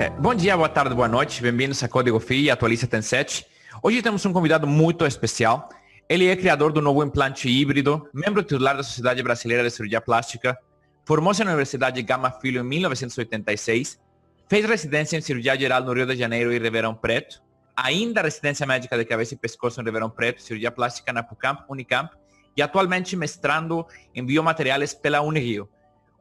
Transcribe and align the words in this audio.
É, 0.00 0.08
bom 0.08 0.34
dia, 0.34 0.56
boa 0.56 0.66
tarde, 0.66 0.94
boa 0.94 1.06
noite. 1.06 1.42
Bem-vindos 1.42 1.84
a 1.84 1.88
Código 1.88 2.18
FI 2.18 2.50
Atualiza 2.50 2.86
Tem 2.86 3.02
7. 3.02 3.44
Hoje 3.82 4.00
temos 4.00 4.24
um 4.24 4.32
convidado 4.32 4.66
muito 4.66 5.04
especial. 5.04 5.68
Ele 6.08 6.26
é 6.26 6.34
criador 6.34 6.72
do 6.72 6.80
novo 6.80 7.04
implante 7.04 7.50
híbrido, 7.50 8.08
membro 8.14 8.42
titular 8.42 8.74
da 8.74 8.82
Sociedade 8.82 9.22
Brasileira 9.22 9.62
de 9.62 9.70
Cirurgia 9.70 10.00
Plástica, 10.00 10.56
formou-se 11.04 11.44
na 11.44 11.50
Universidade 11.50 12.00
Gama 12.00 12.30
Filho 12.30 12.62
em 12.62 12.64
1986, 12.64 14.00
fez 14.48 14.64
residência 14.64 15.18
em 15.18 15.20
cirurgia 15.20 15.54
geral 15.54 15.84
no 15.84 15.92
Rio 15.92 16.06
de 16.06 16.16
Janeiro 16.16 16.50
e 16.50 16.58
Ribeirão 16.58 16.94
Preto, 16.94 17.42
ainda 17.76 18.22
residência 18.22 18.66
médica 18.66 18.96
de 18.96 19.04
cabeça 19.04 19.34
e 19.34 19.36
pescoço 19.36 19.82
em 19.82 19.84
Ribeirão 19.84 20.08
Preto, 20.08 20.40
cirurgia 20.40 20.70
plástica 20.70 21.12
na 21.12 21.22
PUCAMP, 21.22 21.64
Unicamp, 21.68 22.10
e 22.56 22.62
atualmente 22.62 23.14
mestrando 23.16 23.86
em 24.14 24.24
biomateriais 24.24 24.94
pela 24.94 25.20
Unirio. 25.20 25.68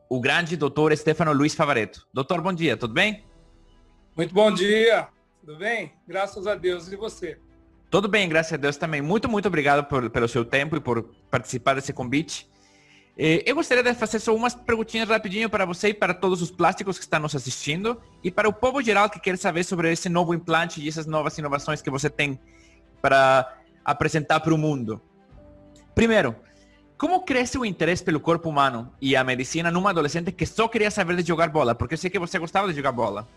O 0.09 0.19
grande 0.19 0.57
doutor 0.57 0.93
Stefano 0.97 1.31
Luiz 1.31 1.55
Favareto. 1.55 2.05
Doutor, 2.13 2.41
bom 2.41 2.51
dia, 2.51 2.75
tudo 2.75 2.93
bem? 2.93 3.28
Muito 4.15 4.33
bom 4.33 4.51
dia, 4.53 5.07
tudo 5.39 5.57
bem? 5.57 5.93
Graças 6.07 6.45
a 6.45 6.55
Deus. 6.55 6.91
E 6.91 6.95
você? 6.95 7.37
Tudo 7.89 8.07
bem, 8.07 8.29
graças 8.29 8.53
a 8.53 8.57
Deus 8.57 8.77
também. 8.77 9.01
Muito, 9.01 9.29
muito 9.29 9.47
obrigado 9.47 9.85
por, 9.85 10.09
pelo 10.09 10.27
seu 10.27 10.45
tempo 10.45 10.75
e 10.75 10.79
por 10.79 11.03
participar 11.31 11.75
desse 11.75 11.91
convite. 11.91 12.47
Eu 13.17 13.55
gostaria 13.55 13.83
de 13.83 13.93
fazer 13.93 14.19
só 14.19 14.33
umas 14.33 14.55
perguntinhas 14.55 15.09
rapidinho 15.09 15.49
para 15.49 15.65
você 15.65 15.89
e 15.89 15.93
para 15.93 16.13
todos 16.13 16.41
os 16.41 16.49
plásticos 16.49 16.97
que 16.97 17.03
estão 17.03 17.19
nos 17.19 17.35
assistindo 17.35 18.01
e 18.23 18.31
para 18.31 18.47
o 18.47 18.53
povo 18.53 18.81
geral 18.81 19.09
que 19.09 19.19
quer 19.19 19.37
saber 19.37 19.65
sobre 19.65 19.91
esse 19.91 20.07
novo 20.07 20.33
implante 20.33 20.79
e 20.81 20.87
essas 20.87 21.05
novas 21.05 21.37
inovações 21.37 21.81
que 21.81 21.89
você 21.89 22.09
tem 22.09 22.39
para 23.01 23.57
apresentar 23.83 24.39
para 24.39 24.53
o 24.53 24.57
mundo. 24.57 25.01
Primeiro, 25.93 26.33
como 26.97 27.25
cresce 27.25 27.57
o 27.57 27.65
interesse 27.65 28.03
pelo 28.03 28.21
corpo 28.21 28.47
humano 28.47 28.89
e 29.01 29.17
a 29.17 29.23
medicina 29.23 29.69
numa 29.69 29.89
adolescente 29.89 30.31
que 30.31 30.45
só 30.45 30.67
queria 30.69 30.89
saber 30.89 31.17
de 31.17 31.27
jogar 31.27 31.49
bola? 31.49 31.75
Porque 31.75 31.95
eu 31.95 31.97
sei 31.97 32.09
que 32.09 32.19
você 32.19 32.39
gostava 32.39 32.69
de 32.69 32.73
jogar 32.73 32.93
bola. 32.93 33.27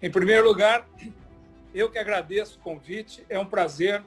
Em 0.00 0.10
primeiro 0.10 0.46
lugar, 0.46 0.88
eu 1.74 1.90
que 1.90 1.98
agradeço 1.98 2.58
o 2.58 2.62
convite, 2.62 3.24
é 3.28 3.38
um 3.38 3.46
prazer. 3.46 4.02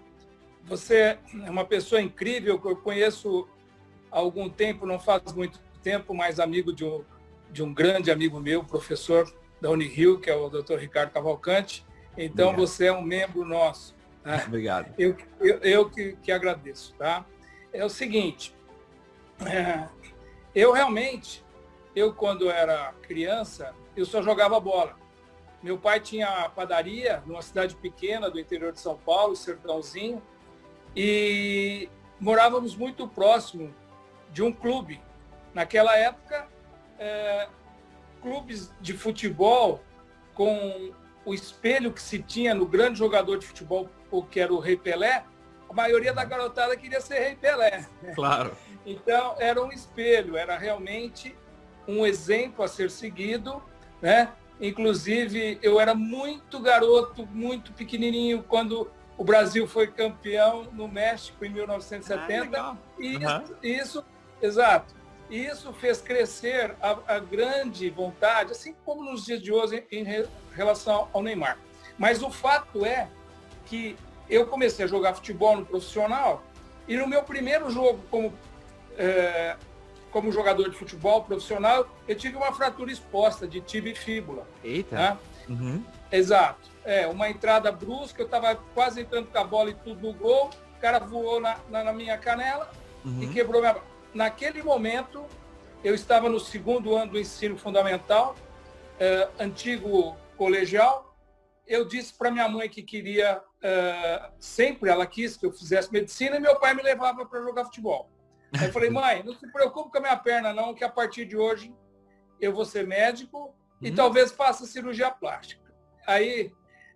Você 0.63 1.17
é 1.43 1.49
uma 1.49 1.65
pessoa 1.65 2.01
incrível 2.01 2.59
que 2.59 2.67
eu 2.67 2.75
conheço 2.75 3.47
há 4.11 4.17
algum 4.17 4.49
tempo, 4.49 4.85
não 4.85 4.99
faz 4.99 5.33
muito 5.33 5.59
tempo, 5.83 6.13
mas 6.13 6.39
amigo 6.39 6.73
de 6.73 6.83
um, 6.83 7.03
de 7.51 7.63
um 7.63 7.73
grande 7.73 8.09
amigo 8.09 8.39
meu, 8.39 8.63
professor 8.63 9.31
da 9.61 9.69
Unirio, 9.69 10.19
que 10.19 10.29
é 10.29 10.35
o 10.35 10.49
Dr. 10.49 10.77
Ricardo 10.77 11.11
Cavalcante. 11.11 11.85
Então, 12.17 12.49
Obrigado. 12.49 12.67
você 12.67 12.85
é 12.87 12.93
um 12.93 13.01
membro 13.01 13.45
nosso. 13.45 13.95
Né? 14.23 14.43
Obrigado. 14.47 14.93
Eu, 14.97 15.15
eu, 15.39 15.57
eu 15.59 15.89
que, 15.89 16.17
que, 16.23 16.31
agradeço. 16.31 16.95
Tá? 16.97 17.23
É 17.71 17.85
o 17.85 17.89
seguinte, 17.89 18.55
é, 19.45 19.87
eu 20.55 20.71
realmente, 20.71 21.44
eu 21.95 22.13
quando 22.13 22.49
era 22.49 22.93
criança, 23.01 23.73
eu 23.95 24.05
só 24.05 24.21
jogava 24.21 24.59
bola. 24.59 24.95
Meu 25.63 25.77
pai 25.77 25.99
tinha 25.99 26.49
padaria 26.49 27.23
numa 27.25 27.41
cidade 27.41 27.75
pequena 27.75 28.29
do 28.29 28.39
interior 28.39 28.71
de 28.71 28.79
São 28.79 28.97
Paulo, 28.97 29.35
Sertãozinho, 29.35 30.21
e 30.95 31.89
morávamos 32.19 32.75
muito 32.75 33.07
próximo 33.07 33.73
de 34.31 34.43
um 34.43 34.51
clube. 34.51 35.01
Naquela 35.53 35.95
época, 35.97 36.47
é, 36.99 37.47
clubes 38.21 38.71
de 38.81 38.93
futebol 38.93 39.81
com 40.33 40.91
o 41.25 41.33
espelho 41.33 41.91
que 41.91 42.01
se 42.01 42.21
tinha 42.21 42.53
no 42.53 42.65
grande 42.65 42.99
jogador 42.99 43.39
de 43.39 43.47
futebol, 43.47 43.89
que 44.29 44.39
era 44.39 44.53
o 44.53 44.59
Rei 44.59 44.77
Pelé, 44.77 45.23
a 45.69 45.73
maioria 45.73 46.13
da 46.13 46.23
garotada 46.23 46.75
queria 46.77 47.01
ser 47.01 47.19
Rei 47.19 47.35
Pelé. 47.35 47.87
Claro. 48.13 48.55
Então, 48.87 49.35
era 49.39 49.59
um 49.59 49.71
espelho, 49.71 50.37
era 50.37 50.55
realmente 50.59 51.35
um 51.87 52.05
exemplo 52.05 52.63
a 52.63 52.67
ser 52.67 52.89
seguido 52.89 53.61
né? 54.01 54.29
Inclusive, 54.59 55.59
eu 55.61 55.79
era 55.79 55.93
muito 55.93 56.59
garoto, 56.59 57.25
muito 57.27 57.73
pequenininho 57.73 58.43
quando 58.43 58.89
o 59.17 59.23
Brasil 59.23 59.67
foi 59.67 59.87
campeão 59.87 60.65
no 60.71 60.87
México 60.87 61.43
em 61.43 61.49
1970. 61.49 62.61
Ah, 62.61 62.77
e 62.99 63.15
isso, 63.15 63.27
uhum. 63.27 63.55
isso, 63.63 64.05
exato. 64.41 64.93
Isso 65.29 65.73
fez 65.73 66.01
crescer 66.01 66.75
a, 66.79 67.15
a, 67.15 67.19
grande 67.19 67.89
vontade, 67.89 68.51
assim 68.51 68.75
como 68.85 69.03
nos 69.03 69.25
dias 69.25 69.41
de 69.41 69.51
hoje 69.51 69.83
em, 69.91 70.03
em 70.07 70.25
relação 70.53 71.09
ao 71.11 71.23
Neymar. 71.23 71.57
Mas 71.97 72.21
o 72.21 72.29
fato 72.29 72.85
é 72.85 73.09
que 73.65 73.97
eu 74.29 74.45
comecei 74.45 74.85
a 74.85 74.87
jogar 74.87 75.15
futebol 75.15 75.57
no 75.57 75.65
profissional 75.65 76.43
e 76.87 76.95
no 76.95 77.07
meu 77.07 77.23
primeiro 77.23 77.71
jogo 77.71 78.03
como 78.11 78.31
é, 78.97 79.57
como 80.15 80.31
jogador 80.31 80.69
de 80.69 80.77
futebol 80.77 81.25
profissional, 81.25 81.89
eu 82.07 82.15
tive 82.15 82.37
uma 82.37 82.53
fratura 82.53 82.89
exposta 82.89 83.45
de 83.45 83.59
tibia 83.59 83.91
e 83.91 83.95
fíbula. 83.95 84.47
Eita. 84.63 84.95
Né? 84.95 85.17
Uhum. 85.49 85.83
Exato. 86.09 86.69
É, 86.85 87.05
uma 87.05 87.29
entrada 87.29 87.69
brusca, 87.69 88.21
eu 88.21 88.25
estava 88.25 88.55
quase 88.73 89.01
entrando 89.01 89.27
com 89.27 89.37
a 89.37 89.43
bola 89.43 89.71
e 89.71 89.73
tudo 89.73 90.07
no 90.07 90.13
gol, 90.13 90.51
o 90.77 90.79
cara 90.79 90.99
voou 90.99 91.41
na, 91.41 91.57
na, 91.69 91.83
na 91.83 91.91
minha 91.91 92.17
canela 92.17 92.71
uhum. 93.03 93.23
e 93.23 93.27
quebrou 93.27 93.59
minha... 93.59 93.75
Naquele 94.13 94.63
momento, 94.63 95.25
eu 95.83 95.93
estava 95.93 96.29
no 96.29 96.39
segundo 96.39 96.95
ano 96.95 97.11
do 97.11 97.19
ensino 97.19 97.57
fundamental, 97.57 98.37
é, 98.97 99.27
antigo 99.37 100.15
colegial, 100.37 101.13
eu 101.67 101.83
disse 101.83 102.13
para 102.13 102.31
minha 102.31 102.47
mãe 102.47 102.69
que 102.69 102.83
queria, 102.83 103.41
é, 103.61 104.29
sempre 104.39 104.89
ela 104.89 105.05
quis 105.05 105.35
que 105.35 105.45
eu 105.45 105.51
fizesse 105.51 105.91
medicina, 105.91 106.37
e 106.37 106.39
meu 106.39 106.57
pai 106.57 106.73
me 106.73 106.81
levava 106.81 107.25
para 107.25 107.41
jogar 107.41 107.65
futebol. 107.65 108.14
Aí 108.59 108.67
eu 108.67 108.73
falei, 108.73 108.89
mãe, 108.89 109.23
não 109.23 109.33
se 109.33 109.51
preocupe 109.51 109.91
com 109.91 109.97
a 109.97 110.01
minha 110.01 110.17
perna, 110.17 110.53
não, 110.53 110.73
que 110.73 110.83
a 110.83 110.89
partir 110.89 111.25
de 111.25 111.37
hoje 111.37 111.73
eu 112.39 112.53
vou 112.53 112.65
ser 112.65 112.85
médico 112.85 113.55
e 113.81 113.89
uhum. 113.89 113.95
talvez 113.95 114.31
faça 114.31 114.65
cirurgia 114.65 115.11
plástica. 115.11 115.73
Aí, 116.05 116.51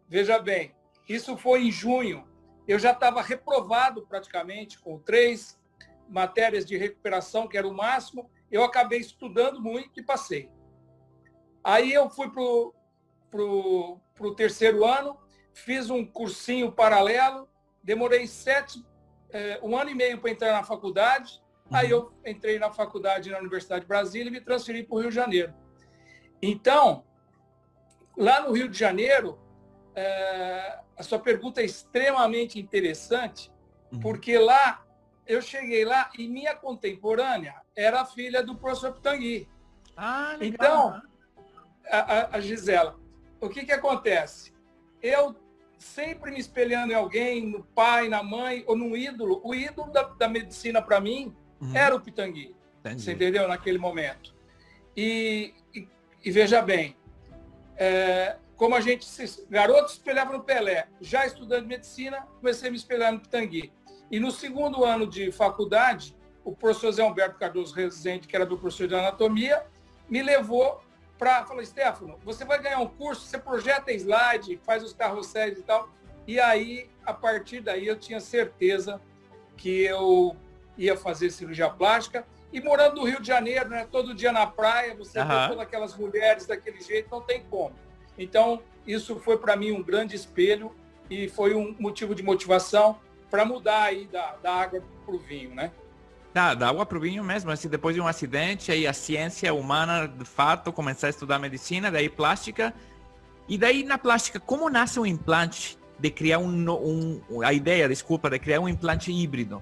veja 0.08 0.40
bem, 0.40 0.76
isso 1.08 1.38
foi 1.38 1.68
em 1.68 1.72
junho. 1.72 2.28
Eu 2.68 2.78
já 2.78 2.92
estava 2.92 3.22
reprovado 3.22 4.06
praticamente 4.06 4.80
com 4.80 5.00
três 5.00 5.60
matérias 6.08 6.66
de 6.66 6.78
recuperação, 6.78 7.48
que 7.48 7.58
era 7.58 7.68
o 7.68 7.74
máximo. 7.74 8.30
Eu 8.52 8.64
acabei 8.64 9.00
estudando 9.00 9.62
muito 9.62 10.00
e 10.00 10.04
passei. 10.04 10.50
Aí 11.64 11.92
eu 11.92 12.10
fui 12.10 12.30
para 12.30 12.42
o 12.42 12.74
pro, 13.30 14.00
pro 14.14 14.36
terceiro 14.36 14.86
ano, 14.86 15.18
fiz 15.54 15.90
um 15.90 16.06
cursinho 16.06 16.72
paralelo, 16.72 17.48
demorei 17.84 18.28
sete, 18.28 18.84
eh, 19.32 19.60
um 19.62 19.78
ano 19.78 19.90
e 19.90 19.96
meio 19.96 20.20
para 20.20 20.32
entrar 20.32 20.52
na 20.54 20.64
faculdade, 20.64 21.42
Aí 21.72 21.90
eu 21.90 22.12
entrei 22.26 22.58
na 22.58 22.72
faculdade 22.72 23.30
na 23.30 23.38
Universidade 23.38 23.82
de 23.82 23.88
Brasília 23.88 24.30
e 24.30 24.32
me 24.32 24.42
transferi 24.42 24.84
para 24.84 24.96
o 24.96 25.00
Rio 25.00 25.10
de 25.10 25.16
Janeiro. 25.16 25.54
Então, 26.42 27.04
lá 28.18 28.42
no 28.42 28.54
Rio 28.54 28.68
de 28.68 28.78
Janeiro, 28.78 29.40
é, 29.96 30.80
a 30.98 31.04
sua 31.04 31.20
pergunta 31.20 31.62
é 31.62 31.66
extremamente 31.66 32.60
interessante, 32.60 33.52
uhum. 33.92 34.00
porque 34.00 34.38
lá 34.38 34.84
eu 35.28 35.42
cheguei 35.42 35.86
lá 35.86 36.10
e 36.18 36.28
minha 36.28 36.56
contemporânea 36.56 37.62
era 37.76 38.02
a 38.02 38.06
filha 38.06 38.42
do 38.42 38.56
professor 38.56 38.94
Pitangui. 38.94 39.48
Ah, 39.96 40.36
legal. 40.40 41.02
Então, 41.02 41.02
a, 41.88 42.38
a, 42.38 42.42
Gisela, 42.42 43.00
o 43.40 43.48
que, 43.48 43.64
que 43.64 43.72
acontece? 43.72 44.54
Eu 45.02 45.36
sempre 45.78 46.32
me 46.32 46.40
espelhando 46.40 46.94
em 46.94 46.96
alguém, 46.96 47.46
no 47.46 47.64
pai, 47.64 48.10
na 48.10 48.24
mãe, 48.24 48.64
ou 48.66 48.76
num 48.76 48.96
ídolo. 48.96 49.40
O 49.44 49.54
ídolo 49.54 49.92
da, 49.92 50.04
da 50.04 50.28
medicina 50.28 50.82
para 50.82 51.00
mim 51.00 51.36
uhum. 51.62 51.76
era 51.76 51.96
o 51.96 52.00
Pitangui. 52.00 52.56
Entendi. 52.80 53.02
Você 53.02 53.12
entendeu? 53.14 53.48
Naquele 53.48 53.78
momento. 53.78 54.34
E, 54.96 55.54
e, 55.74 55.88
e 56.24 56.32
veja 56.32 56.62
bem, 56.62 56.96
é, 57.78 58.38
como 58.56 58.76
a 58.76 58.82
gente, 58.82 59.06
se, 59.06 59.46
garoto 59.50 59.92
espelhava 59.92 60.34
no 60.34 60.44
Pelé, 60.44 60.88
já 61.00 61.26
estudando 61.26 61.66
medicina, 61.66 62.28
comecei 62.40 62.68
a 62.68 62.72
me 62.72 62.78
espelhar 62.78 63.12
no 63.12 63.20
Pitangui. 63.20 63.72
E 64.12 64.20
no 64.20 64.32
segundo 64.32 64.84
ano 64.84 65.08
de 65.08 65.32
faculdade, 65.32 66.16
o 66.44 66.54
professor 66.56 66.92
Zé 66.92 67.04
Humberto 67.04 67.38
Cardoso 67.38 67.74
Rezende, 67.74 68.28
que 68.28 68.36
era 68.36 68.46
do 68.46 68.58
professor 68.58 68.88
de 68.88 68.96
anatomia, 68.96 69.66
me 70.10 70.22
levou 70.22 70.82
para 71.18 71.46
falou, 71.46 71.64
Stefano, 71.66 72.18
você 72.24 72.46
vai 72.46 72.62
ganhar 72.62 72.80
um 72.80 72.88
curso, 72.88 73.26
você 73.26 73.38
projeta 73.38 73.92
slide, 73.92 74.60
faz 74.64 74.84
os 74.84 74.94
carrosséis 74.94 75.60
e 75.60 75.64
tal. 75.64 75.90
E 76.26 76.40
aí, 76.40 76.90
a 77.06 77.14
partir 77.14 77.60
daí, 77.60 77.86
eu 77.86 77.98
tinha 77.98 78.20
certeza 78.20 79.02
que 79.58 79.82
eu 79.82 80.36
ia 80.80 80.96
fazer 80.96 81.30
cirurgia 81.30 81.70
plástica. 81.70 82.26
E 82.52 82.60
morando 82.60 82.96
no 82.96 83.04
Rio 83.04 83.22
de 83.22 83.28
Janeiro, 83.28 83.70
né, 83.70 83.86
todo 83.92 84.16
dia 84.16 84.32
na 84.32 84.48
praia, 84.48 84.96
você 84.96 85.20
uhum. 85.20 85.28
vê 85.28 85.48
todas 85.50 85.60
aquelas 85.60 85.96
mulheres 85.96 86.48
daquele 86.48 86.82
jeito, 86.82 87.10
não 87.12 87.22
tem 87.22 87.44
como. 87.44 87.76
Então, 88.18 88.62
isso 88.88 89.20
foi 89.20 89.38
para 89.38 89.56
mim 89.56 89.72
um 89.72 89.84
grande 89.84 90.16
espelho 90.16 90.74
e 91.10 91.28
foi 91.28 91.54
um 91.54 91.76
motivo 91.78 92.16
de 92.16 92.24
motivação 92.24 92.98
para 93.30 93.46
mudar 93.46 93.84
aí 93.84 94.06
da, 94.06 94.36
da 94.42 94.54
água 94.54 94.82
para 95.06 95.16
o 95.16 95.20
vinho, 95.20 95.54
né? 95.54 95.72
Da, 96.34 96.54
da 96.56 96.70
água 96.70 96.86
para 96.86 96.98
o 96.98 97.02
vinho 97.02 97.24
mesmo, 97.24 97.52
assim, 97.52 97.68
depois 97.68 97.94
de 97.94 98.02
um 98.02 98.08
acidente, 98.08 98.72
aí 98.72 98.88
a 98.88 98.94
ciência 98.94 99.54
humana, 99.54 100.08
de 100.08 100.26
fato, 100.26 100.72
começar 100.72 101.08
a 101.08 101.10
estudar 101.10 101.38
medicina, 101.38 101.92
daí 101.92 102.10
plástica. 102.10 102.74
E 103.48 103.58
daí 103.58 103.84
na 103.84 103.98
plástica, 103.98 104.40
como 104.40 104.70
nasce 104.70 105.00
um 105.00 105.06
implante 105.06 105.78
de 106.00 106.10
criar 106.10 106.40
um, 106.40 107.22
um 107.30 107.42
a 107.44 107.52
ideia, 107.54 107.88
desculpa, 107.88 108.30
de 108.30 108.40
criar 108.40 108.60
um 108.60 108.70
implante 108.70 109.12
híbrido? 109.12 109.62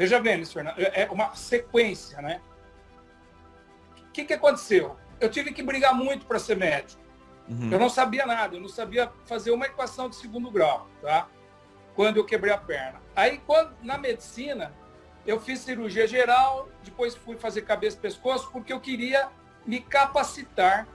Veja 0.00 0.18
bem, 0.18 0.36
Luiz 0.36 0.50
Fernando, 0.50 0.78
é 0.78 1.06
uma 1.10 1.34
sequência, 1.34 2.22
né? 2.22 2.40
O 3.98 4.12
que, 4.12 4.24
que 4.24 4.32
aconteceu? 4.32 4.96
eu 5.20 5.30
tive 5.30 5.52
que 5.52 5.62
brigar 5.62 5.94
muito 5.94 6.24
para 6.26 6.38
ser 6.38 6.56
médico. 6.56 7.00
Uhum. 7.48 7.70
Eu 7.70 7.78
não 7.78 7.90
sabia 7.90 8.24
nada, 8.24 8.56
eu 8.56 8.60
não 8.60 8.68
sabia 8.68 9.12
fazer 9.26 9.50
uma 9.50 9.66
equação 9.66 10.08
de 10.08 10.16
segundo 10.16 10.50
grau, 10.50 10.88
tá? 11.02 11.28
Quando 11.94 12.16
eu 12.16 12.24
quebrei 12.24 12.52
a 12.52 12.58
perna. 12.58 13.00
Aí, 13.14 13.38
quando, 13.46 13.74
na 13.82 13.98
medicina, 13.98 14.72
eu 15.26 15.38
fiz 15.38 15.60
cirurgia 15.60 16.06
geral, 16.06 16.68
depois 16.82 17.14
fui 17.14 17.36
fazer 17.36 17.62
cabeça 17.62 17.98
e 17.98 18.00
pescoço, 18.00 18.50
porque 18.50 18.72
eu 18.72 18.80
queria 18.80 19.28
me 19.66 19.80
capacitar 19.80 20.88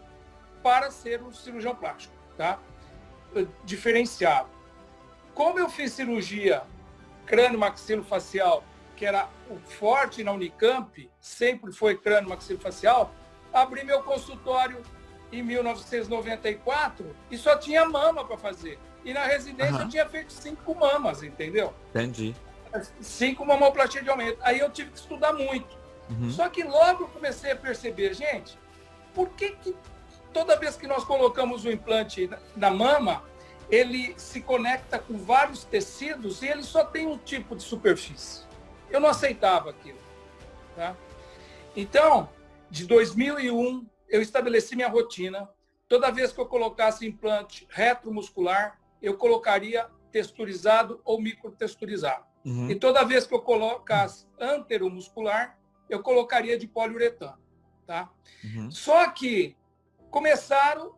para 0.64 0.90
ser 0.90 1.22
um 1.22 1.32
cirurgião 1.32 1.76
plástico, 1.76 2.16
tá? 2.36 2.58
Diferenciado. 3.64 4.50
Como 5.36 5.60
eu 5.60 5.70
fiz 5.70 5.92
cirurgia 5.92 6.64
crânio 7.28 7.60
maxilofacial, 7.60 8.64
que 8.96 9.06
era 9.06 9.30
o 9.50 9.58
forte 9.58 10.24
na 10.24 10.32
Unicamp, 10.32 11.10
sempre 11.20 11.72
foi 11.72 11.98
crânio 11.98 12.30
maxilofacial, 12.30 13.14
abri 13.54 13.84
meu 13.84 14.02
consultório 14.04 14.82
em 15.32 15.44
1994 15.44 17.16
e 17.30 17.38
só 17.38 17.58
tinha 17.58 17.86
mama 17.86 18.26
para 18.26 18.38
fazer. 18.38 18.80
E 19.04 19.14
na 19.14 19.26
residência 19.26 19.76
uhum. 19.76 19.82
eu 19.82 19.90
tinha 19.90 20.06
feito 20.08 20.34
cinco 20.34 20.74
mamas, 20.74 21.22
entendeu? 21.24 21.74
Entendi. 21.90 22.36
Cinco 23.00 23.46
mamoplastia 23.46 24.02
de 24.02 24.10
aumento. 24.10 24.40
Aí 24.42 24.60
eu 24.60 24.70
tive 24.70 24.92
que 24.92 24.98
estudar 24.98 25.34
muito. 25.34 25.78
Uhum. 26.10 26.30
Só 26.32 26.50
que 26.50 26.64
logo 26.64 27.04
eu 27.04 27.08
comecei 27.08 27.52
a 27.52 27.56
perceber, 27.56 28.14
gente, 28.14 28.58
por 29.14 29.30
que, 29.30 29.52
que 29.52 29.76
toda 30.34 30.58
vez 30.58 30.76
que 30.76 30.88
nós 30.88 31.04
colocamos 31.04 31.64
o 31.66 31.72
implante 31.72 32.30
na 32.56 32.70
mama, 32.70 33.24
ele 33.70 34.14
se 34.18 34.42
conecta 34.42 35.00
com 35.00 35.18
vários 35.18 35.64
tecidos 35.64 36.42
e 36.42 36.48
ele 36.48 36.64
só 36.64 36.84
tem 36.84 37.08
um 37.08 37.18
tipo 37.18 37.56
de 37.56 37.64
superfície. 37.64 38.45
Eu 38.90 39.00
não 39.00 39.10
aceitava 39.10 39.70
aquilo. 39.70 40.00
Tá? 40.76 40.96
Então, 41.76 42.30
de 42.70 42.86
2001, 42.86 43.86
eu 44.10 44.22
estabeleci 44.22 44.76
minha 44.76 44.90
rotina. 44.90 45.50
Toda 45.88 46.12
vez 46.12 46.32
que 46.32 46.40
eu 46.40 46.46
colocasse 46.46 47.06
implante 47.06 47.68
retromuscular, 47.70 48.80
eu 49.02 49.18
colocaria 49.18 49.88
texturizado 50.12 51.02
ou 51.04 51.22
microtexturizado. 51.22 52.26
Uhum. 52.46 52.70
E 52.70 52.76
toda 52.76 53.04
vez 53.04 53.26
que 53.26 53.34
eu 53.34 53.42
colocasse 53.42 54.28
anteromuscular, 54.40 55.58
eu 55.90 56.02
colocaria 56.02 56.58
de 56.58 56.68
poliuretano. 56.68 57.38
Tá? 57.86 58.10
Uhum. 58.44 58.72
Só 58.72 59.10
que 59.10 59.56
começaram 60.10 60.96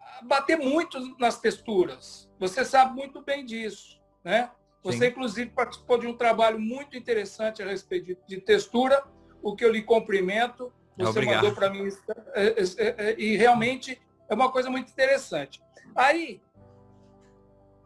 a 0.00 0.22
bater 0.22 0.56
muito 0.58 1.16
nas 1.18 1.40
texturas. 1.40 2.30
Você 2.38 2.64
sabe 2.64 2.94
muito 2.94 3.22
bem 3.22 3.44
disso. 3.44 4.00
Né? 4.22 4.50
Você, 4.86 4.98
Sim. 4.98 5.06
inclusive, 5.06 5.50
participou 5.50 5.98
de 5.98 6.06
um 6.06 6.16
trabalho 6.16 6.60
muito 6.60 6.96
interessante 6.96 7.60
a 7.60 7.66
respeito 7.66 8.06
de, 8.06 8.18
de 8.24 8.40
textura, 8.40 9.02
o 9.42 9.56
que 9.56 9.64
eu 9.64 9.72
lhe 9.72 9.82
cumprimento. 9.82 10.72
Você 10.96 11.10
Obrigado. 11.10 11.42
mandou 11.42 11.54
para 11.54 11.68
mim 11.70 11.88
é, 12.34 12.46
é, 12.46 13.10
é, 13.10 13.20
e 13.20 13.36
realmente 13.36 14.00
é 14.28 14.34
uma 14.34 14.50
coisa 14.50 14.70
muito 14.70 14.88
interessante. 14.88 15.60
Aí, 15.92 16.40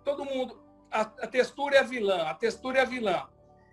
todo 0.05 0.27
mundo, 0.27 0.61
a, 0.91 1.01
a 1.01 1.27
textura 1.27 1.77
é 1.77 1.79
a 1.79 1.85
vilã, 1.85 2.25
a 2.25 2.35
textura 2.35 2.81
é 2.81 2.83
a 2.83 2.85
vilã. 2.85 3.27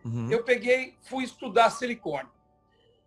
Uhum. 0.06 0.32
Eu 0.32 0.42
peguei, 0.44 0.96
fui 1.02 1.26
estudar 1.26 1.70
silicone. 1.70 2.30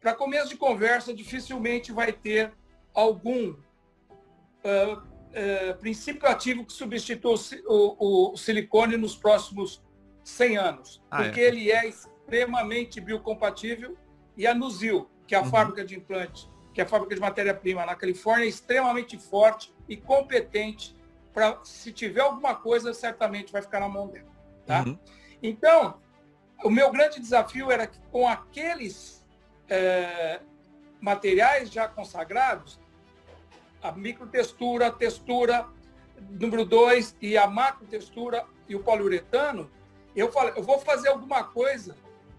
Para 0.02 0.14
começo 0.14 0.50
de 0.50 0.56
conversa, 0.56 1.14
dificilmente 1.14 1.93
vai 1.93 2.12
ter 2.12 2.52
algum 2.93 3.52
uh, 3.52 4.99
uh, 4.99 5.78
princípio 5.78 6.28
ativo 6.28 6.66
que 6.66 6.75
substitua 6.75 7.34
o, 7.66 7.75
o, 7.75 8.32
o, 8.32 8.37
silicone 8.37 8.99
nos 8.99 9.16
próximos 9.16 9.82
100 10.22 10.56
anos, 10.56 11.02
ah, 11.11 11.22
porque 11.22 11.40
é. 11.40 11.44
ele 11.44 11.70
é 11.70 11.87
extremamente 11.87 13.00
biocompatível 13.00 13.96
e 14.37 14.46
a 14.46 14.55
Nuzil, 14.55 15.08
que 15.26 15.34
é 15.34 15.38
a 15.38 15.43
uhum. 15.43 15.50
fábrica 15.50 15.84
de 15.84 15.96
implante, 15.96 16.49
que 16.72 16.81
é 16.81 16.84
a 16.84 16.87
fábrica 16.87 17.14
de 17.14 17.20
matéria-prima 17.20 17.84
na 17.84 17.94
Califórnia, 17.94 18.44
é 18.44 18.49
extremamente 18.49 19.19
forte 19.19 19.75
e 19.88 19.96
competente 19.96 20.96
para, 21.32 21.58
se 21.64 21.93
tiver 21.93 22.20
alguma 22.20 22.55
coisa, 22.55 22.93
certamente 22.93 23.52
vai 23.52 23.62
ficar 23.62 23.81
na 23.81 23.88
mão 23.88 24.08
dela. 24.08 24.31
Tá? 24.67 24.82
Uhum. 24.82 24.99
Então, 25.43 26.00
o 26.62 26.70
meu 26.70 26.90
grande 26.90 27.20
desafio 27.20 27.70
era 27.70 27.87
que 27.87 27.99
com 28.11 28.28
aqueles 28.28 29.26
é, 29.69 30.40
materiais 31.00 31.70
já 31.70 31.88
consagrados, 31.88 32.78
a 33.82 33.93
microtextura, 33.93 34.88
a 34.88 34.90
textura 34.90 35.66
número 36.28 36.64
2 36.64 37.16
e 37.20 37.37
a 37.37 37.46
macrotextura 37.46 38.44
e 38.69 38.75
o 38.75 38.82
poliuretano, 38.82 39.70
eu 40.15 40.31
falei, 40.33 40.55
eu 40.57 40.62
vou 40.62 40.79
fazer 40.79 41.09
alguma 41.09 41.45
coisa 41.45 41.97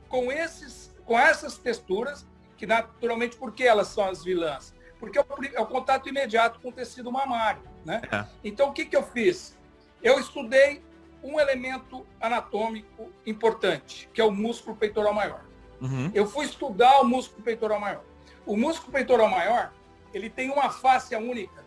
com 0.09 0.31
esses, 0.31 0.93
com 1.05 1.17
essas 1.17 1.57
texturas, 1.57 2.25
que 2.57 2.67
naturalmente, 2.67 3.37
porque 3.37 3.63
elas 3.63 3.87
são 3.87 4.07
as 4.07 4.23
vilãs? 4.23 4.73
Porque 4.99 5.17
é 5.17 5.21
o, 5.21 5.25
é 5.55 5.59
o 5.59 5.65
contato 5.65 6.07
imediato 6.09 6.59
com 6.59 6.69
o 6.69 6.71
tecido 6.71 7.11
mamário, 7.11 7.63
né? 7.85 8.01
É. 8.11 8.25
Então, 8.43 8.69
o 8.69 8.73
que, 8.73 8.85
que 8.85 8.95
eu 8.95 9.03
fiz? 9.03 9.57
Eu 10.03 10.19
estudei 10.19 10.83
um 11.23 11.39
elemento 11.39 12.05
anatômico 12.19 13.11
importante, 13.25 14.09
que 14.13 14.19
é 14.19 14.23
o 14.23 14.31
músculo 14.31 14.75
peitoral 14.75 15.13
maior. 15.13 15.43
Uhum. 15.79 16.11
Eu 16.13 16.27
fui 16.27 16.45
estudar 16.45 16.99
o 17.01 17.03
músculo 17.05 17.43
peitoral 17.43 17.79
maior. 17.79 18.03
O 18.45 18.57
músculo 18.57 18.91
peitoral 18.91 19.29
maior, 19.29 19.71
ele 20.13 20.29
tem 20.29 20.51
uma 20.51 20.69
face 20.69 21.15
única, 21.15 21.63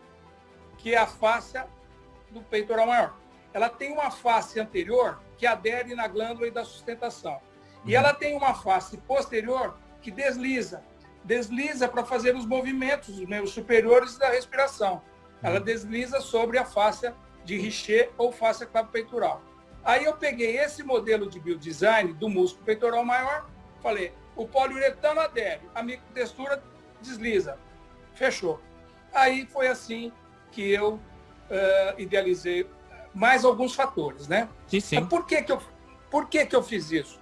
que 0.79 0.95
é 0.95 0.99
a 0.99 1.06
face 1.06 1.59
do 2.31 2.41
peitoral 2.43 2.87
maior. 2.87 3.15
Ela 3.53 3.69
tem 3.69 3.93
uma 3.93 4.11
face 4.11 4.59
anterior 4.59 5.21
que 5.36 5.46
adere 5.46 5.94
na 5.94 6.08
glândula 6.08 6.46
e 6.46 6.50
da 6.50 6.64
sustentação. 6.64 7.40
E 7.84 7.90
uhum. 7.90 7.98
ela 7.98 8.14
tem 8.14 8.36
uma 8.36 8.54
face 8.54 8.96
posterior 8.98 9.76
que 10.00 10.10
desliza. 10.10 10.82
Desliza 11.25 11.88
para 11.88 12.04
fazer 12.04 12.36
os 12.36 12.44
movimentos, 12.44 13.08
os 13.08 13.26
membros 13.26 13.52
superiores 13.52 14.19
da 14.19 14.28
respiração. 14.28 15.02
Ela 15.42 15.58
uhum. 15.58 15.64
desliza 15.64 16.20
sobre 16.20 16.58
a 16.58 16.64
face 16.64 17.12
de 17.44 17.58
Richer 17.58 18.10
ou 18.16 18.32
face 18.32 18.66
clavo-peitoral. 18.66 19.42
Aí 19.84 20.04
eu 20.04 20.14
peguei 20.14 20.56
esse 20.56 20.82
modelo 20.82 21.28
de 21.28 21.38
biodesign 21.38 22.14
do 22.14 22.28
músculo 22.28 22.64
peitoral 22.64 23.04
maior, 23.04 23.46
falei, 23.82 24.14
o 24.34 24.48
poliuretano 24.48 25.20
adere, 25.20 25.60
a 25.75 25.82
microtextura 25.82 26.62
desliza. 27.02 27.58
Fechou. 28.14 28.60
Aí 29.12 29.46
foi 29.46 29.69
assim 29.69 30.10
que 30.50 30.72
eu 30.72 30.94
uh, 30.94 32.00
idealizei 32.00 32.66
mais 33.14 33.44
alguns 33.44 33.75
fatores, 33.75 34.26
né? 34.26 34.49
Sim, 34.66 34.81
sim. 34.81 35.06
por 35.06 35.25
que, 35.25 35.40
que, 35.43 35.52
eu, 35.52 35.62
por 36.11 36.28
que, 36.28 36.44
que 36.44 36.56
eu 36.56 36.62
fiz 36.62 36.90
isso? 36.90 37.20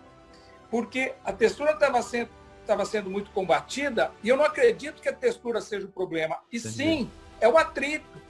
Porque 0.70 1.14
a 1.22 1.32
textura 1.32 1.72
estava 1.72 2.00
sendo, 2.00 2.30
tava 2.66 2.84
sendo 2.84 3.10
muito 3.10 3.30
combatida 3.30 4.10
e 4.22 4.28
eu 4.28 4.36
não 4.36 4.44
acredito 4.44 5.02
que 5.02 5.08
a 5.08 5.12
textura 5.12 5.60
seja 5.60 5.86
o 5.86 5.90
problema. 5.90 6.38
E 6.50 6.56
Entendi. 6.56 6.74
sim, 6.74 7.10
é 7.40 7.46
o 7.46 7.58
atrito. 7.58 8.22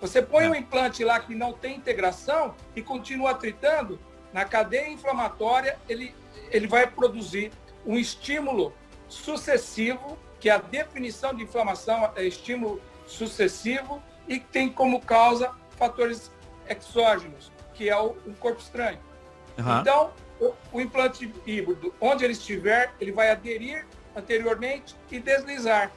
Você 0.00 0.22
põe 0.22 0.44
é. 0.46 0.48
um 0.48 0.54
implante 0.54 1.04
lá 1.04 1.20
que 1.20 1.34
não 1.34 1.52
tem 1.52 1.76
integração 1.76 2.54
e 2.74 2.80
continua 2.80 3.32
atritando, 3.32 4.00
na 4.32 4.44
cadeia 4.44 4.88
inflamatória 4.88 5.78
ele, 5.88 6.14
ele 6.50 6.66
vai 6.66 6.86
produzir 6.86 7.52
um 7.84 7.98
estímulo 7.98 8.72
sucessivo, 9.08 10.18
que 10.38 10.48
é 10.48 10.52
a 10.52 10.58
definição 10.58 11.34
de 11.34 11.42
inflamação 11.42 12.10
é 12.16 12.24
estímulo 12.24 12.80
sucessivo 13.06 14.02
e 14.26 14.38
tem 14.38 14.70
como 14.70 15.00
causa 15.00 15.52
fatores 15.76 16.30
exógenos, 16.70 17.52
que 17.74 17.88
é 17.88 17.96
o, 17.96 18.10
o 18.26 18.34
corpo 18.34 18.60
estranho. 18.60 18.98
Uhum. 19.58 19.80
Então, 19.80 20.12
o, 20.40 20.54
o, 20.72 20.80
implante 20.80 21.32
híbrido, 21.46 21.94
onde 22.00 22.24
ele 22.24 22.32
estiver, 22.32 22.94
ele 23.00 23.12
vai 23.12 23.30
aderir 23.30 23.86
anteriormente 24.16 24.94
e 25.10 25.18
deslizar. 25.18 25.92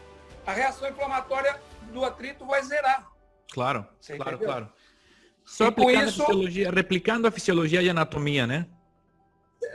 A 0.46 0.52
reação 0.52 0.90
inflamatória 0.90 1.60
do 1.92 2.04
atrito 2.04 2.46
vai 2.46 2.62
zerar. 2.64 3.08
Claro, 3.52 3.88
Você 4.00 4.16
claro, 4.16 4.32
entendeu? 4.32 4.48
claro. 4.48 4.74
Só 5.46 5.68
aplicando 5.68 6.10
isso... 6.10 6.24
a 6.24 6.26
fisiologia, 6.26 6.72
replicando 6.72 7.28
a 7.28 7.32
fisiologia 7.32 7.82
e 7.82 7.88
a 7.88 7.92
anatomia, 7.92 8.48
né? 8.48 8.68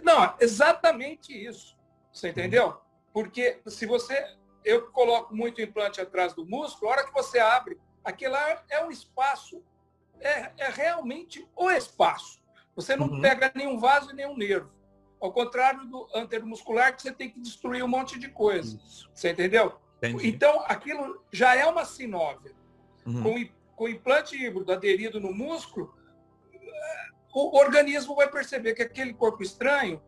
Não, 0.02 0.34
exatamente 0.40 1.32
isso. 1.32 1.76
Você 2.12 2.30
entendeu? 2.30 2.80
Porque 3.12 3.60
se 3.66 3.86
você. 3.86 4.36
Eu 4.64 4.90
coloco 4.90 5.34
muito 5.34 5.62
implante 5.62 6.00
atrás 6.00 6.34
do 6.34 6.44
músculo, 6.44 6.90
a 6.90 6.94
hora 6.94 7.06
que 7.06 7.12
você 7.12 7.38
abre, 7.38 7.78
aquilo 8.04 8.32
lá 8.32 8.62
é 8.68 8.84
um 8.84 8.90
espaço 8.90 9.62
é, 10.20 10.52
é 10.58 10.68
realmente 10.68 11.46
o 11.56 11.70
espaço. 11.70 12.40
Você 12.74 12.94
não 12.96 13.08
uhum. 13.08 13.20
pega 13.20 13.50
nenhum 13.54 13.78
vaso 13.78 14.10
e 14.10 14.14
nenhum 14.14 14.36
nervo. 14.36 14.70
Ao 15.20 15.32
contrário 15.32 15.84
do 15.86 16.08
anteromuscular, 16.14 16.94
que 16.94 17.02
você 17.02 17.12
tem 17.12 17.28
que 17.28 17.40
destruir 17.40 17.82
um 17.82 17.88
monte 17.88 18.18
de 18.18 18.28
coisa. 18.28 18.76
Isso. 18.76 19.10
Você 19.12 19.30
entendeu? 19.30 19.78
Entendi. 19.96 20.28
Então, 20.28 20.62
aquilo 20.66 21.24
já 21.32 21.56
é 21.56 21.66
uma 21.66 21.84
sinóvia. 21.84 22.54
Uhum. 23.04 23.22
Com, 23.22 23.48
com 23.74 23.88
implante 23.88 24.36
híbrido 24.36 24.72
aderido 24.72 25.18
no 25.18 25.32
músculo, 25.32 25.92
o 27.34 27.58
organismo 27.58 28.14
vai 28.14 28.30
perceber 28.30 28.74
que 28.74 28.82
aquele 28.82 29.12
corpo 29.12 29.42
estranho 29.42 30.00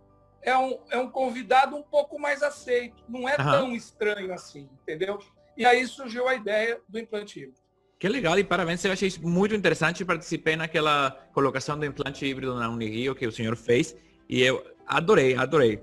é 0.43 0.57
um, 0.57 0.79
é 0.91 0.99
um 0.99 1.11
convidado 1.11 1.77
um 1.77 1.83
pouco 1.83 2.19
mais 2.19 2.43
aceito. 2.43 3.03
Não 3.09 3.29
é 3.29 3.33
uhum. 3.33 3.51
tão 3.51 3.73
estranho 3.75 4.33
assim, 4.33 4.69
entendeu? 4.83 5.19
E 5.57 5.67
aí 5.67 5.87
surgiu 5.87 6.29
a 6.29 6.35
ideia 6.35 6.81
do 6.89 6.99
implante 6.99 7.41
híbrido. 7.41 7.61
Que 8.01 8.09
legal 8.09 8.39
e 8.39 8.43
parabéns, 8.43 8.83
eu 8.83 8.93
achei 8.93 9.13
muito 9.21 9.55
interessante. 9.55 10.07
Participei 10.07 10.57
naquela 10.57 11.11
colocação 11.35 11.79
do 11.79 11.85
implante 11.85 12.25
híbrido 12.25 12.55
na 12.55 12.71
Unirio 12.71 13.15
que 13.15 13.27
o 13.27 13.31
senhor 13.31 13.55
fez 13.57 13.95
e 14.27 14.41
eu 14.41 14.65
adorei, 14.87 15.37
adorei. 15.37 15.83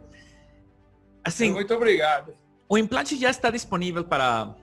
Assim, 1.24 1.52
muito 1.52 1.72
obrigado. 1.76 2.34
O 2.68 2.76
implante 2.76 3.16
já 3.16 3.30
está 3.30 3.52
disponível 3.52 4.04
para 4.04 4.56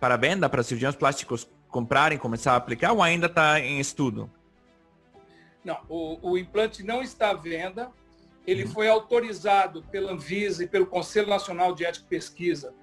para 0.00 0.16
venda, 0.16 0.48
para 0.48 0.62
cirurgiões 0.62 0.96
plásticos 0.96 1.46
comprarem, 1.68 2.18
começar 2.18 2.54
a 2.54 2.56
aplicar, 2.56 2.92
ou 2.92 3.02
ainda 3.02 3.26
está 3.26 3.60
em 3.60 3.78
estudo? 3.78 4.28
Não, 5.62 5.78
o, 5.88 6.30
o, 6.30 6.38
implante 6.38 6.82
não 6.82 7.02
está 7.02 7.30
à 7.30 7.34
venda. 7.34 7.90
Ele 8.44 8.64
uhum. 8.64 8.70
foi 8.70 8.88
autorizado 8.88 9.82
pela 9.84 10.12
Anvisa 10.12 10.64
e 10.64 10.66
pelo 10.66 10.86
Conselho 10.86 11.28
Nacional 11.28 11.72
de 11.74 11.84
Ética 11.84 12.06
e 12.06 12.08
Pesquisa. 12.08 12.74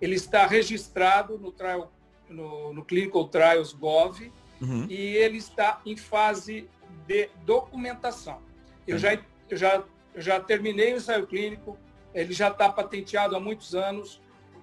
Ele 0.00 0.14
está 0.14 0.46
registrado 0.46 1.38
no, 1.38 1.50
trial, 1.50 1.90
no, 2.30 2.72
no 2.72 2.84
Clinical 2.84 3.28
Trials 3.28 3.72
Gov 3.72 4.32
uhum. 4.60 4.86
e 4.88 5.16
ele 5.16 5.38
está 5.38 5.80
em 5.84 5.96
fase 5.96 6.68
de 7.06 7.28
documentação. 7.44 8.40
Eu, 8.86 8.94
uhum. 8.94 9.00
já, 9.00 9.14
eu, 9.48 9.56
já, 9.56 9.84
eu 10.14 10.20
já 10.20 10.40
terminei 10.40 10.94
o 10.94 10.96
ensaio 10.96 11.26
clínico, 11.26 11.76
ele 12.14 12.32
já 12.32 12.48
está 12.48 12.68
patenteado 12.68 13.36
há 13.36 13.40
muitos 13.40 13.74
anos. 13.74 14.20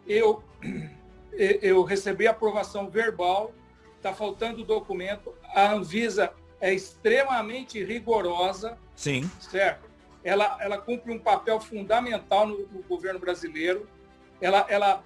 Eu, 0.08 0.44
eu 1.34 1.84
recebi 1.84 2.28
aprovação 2.28 2.90
verbal, 2.90 3.54
está 3.96 4.14
faltando 4.14 4.62
o 4.62 4.66
documento. 4.66 5.34
A 5.54 5.74
Anvisa 5.74 6.34
é 6.60 6.74
extremamente 6.74 7.84
rigorosa. 7.84 8.78
Sim. 8.96 9.30
Certo? 9.40 9.88
Ela, 10.24 10.58
ela 10.60 10.78
cumpre 10.78 11.12
um 11.12 11.20
papel 11.20 11.60
fundamental 11.60 12.48
no, 12.48 12.60
no 12.68 12.84
governo 12.84 13.20
brasileiro. 13.20 13.88
Ela, 14.42 14.66
ela 14.70 15.04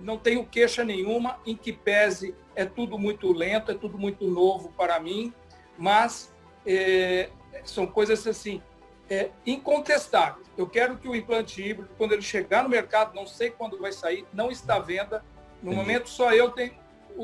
não 0.00 0.18
tenho 0.18 0.44
queixa 0.46 0.84
nenhuma, 0.84 1.38
em 1.46 1.56
que 1.56 1.72
pese 1.72 2.34
é 2.54 2.64
tudo 2.64 2.98
muito 2.98 3.32
lento, 3.32 3.70
é 3.70 3.74
tudo 3.74 3.98
muito 3.98 4.26
novo 4.26 4.72
para 4.76 4.98
mim, 5.00 5.32
mas 5.78 6.32
é, 6.66 7.30
são 7.64 7.86
coisas 7.86 8.26
assim, 8.26 8.62
é, 9.08 9.30
incontestáveis. 9.46 10.46
Eu 10.56 10.66
quero 10.66 10.96
que 10.96 11.08
o 11.08 11.14
implante 11.14 11.62
híbrido, 11.62 11.90
quando 11.96 12.12
ele 12.12 12.22
chegar 12.22 12.62
no 12.62 12.68
mercado, 12.68 13.14
não 13.14 13.26
sei 13.26 13.50
quando 13.50 13.78
vai 13.78 13.92
sair, 13.92 14.26
não 14.32 14.50
está 14.50 14.76
à 14.76 14.80
venda. 14.80 15.24
No 15.62 15.72
Entendi. 15.72 15.76
momento, 15.76 16.08
só 16.08 16.32
eu 16.32 16.50
tenho 16.50 16.74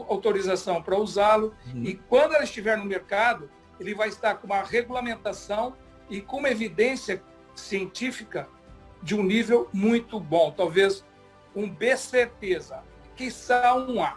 autorização 0.08 0.82
para 0.82 0.96
usá-lo. 0.96 1.54
Uhum. 1.72 1.84
E 1.84 1.94
quando 1.94 2.34
ele 2.34 2.44
estiver 2.44 2.76
no 2.76 2.84
mercado, 2.84 3.50
ele 3.80 3.94
vai 3.94 4.08
estar 4.08 4.36
com 4.36 4.46
uma 4.46 4.62
regulamentação 4.62 5.74
e 6.10 6.20
com 6.20 6.38
uma 6.38 6.50
evidência 6.50 7.22
científica 7.54 8.48
de 9.02 9.14
um 9.14 9.22
nível 9.22 9.68
muito 9.72 10.18
bom. 10.18 10.50
Talvez 10.50 11.04
um 11.58 11.68
B 11.68 11.96
certeza, 11.96 12.82
quiçá 13.16 13.74
um 13.74 14.02
A. 14.02 14.16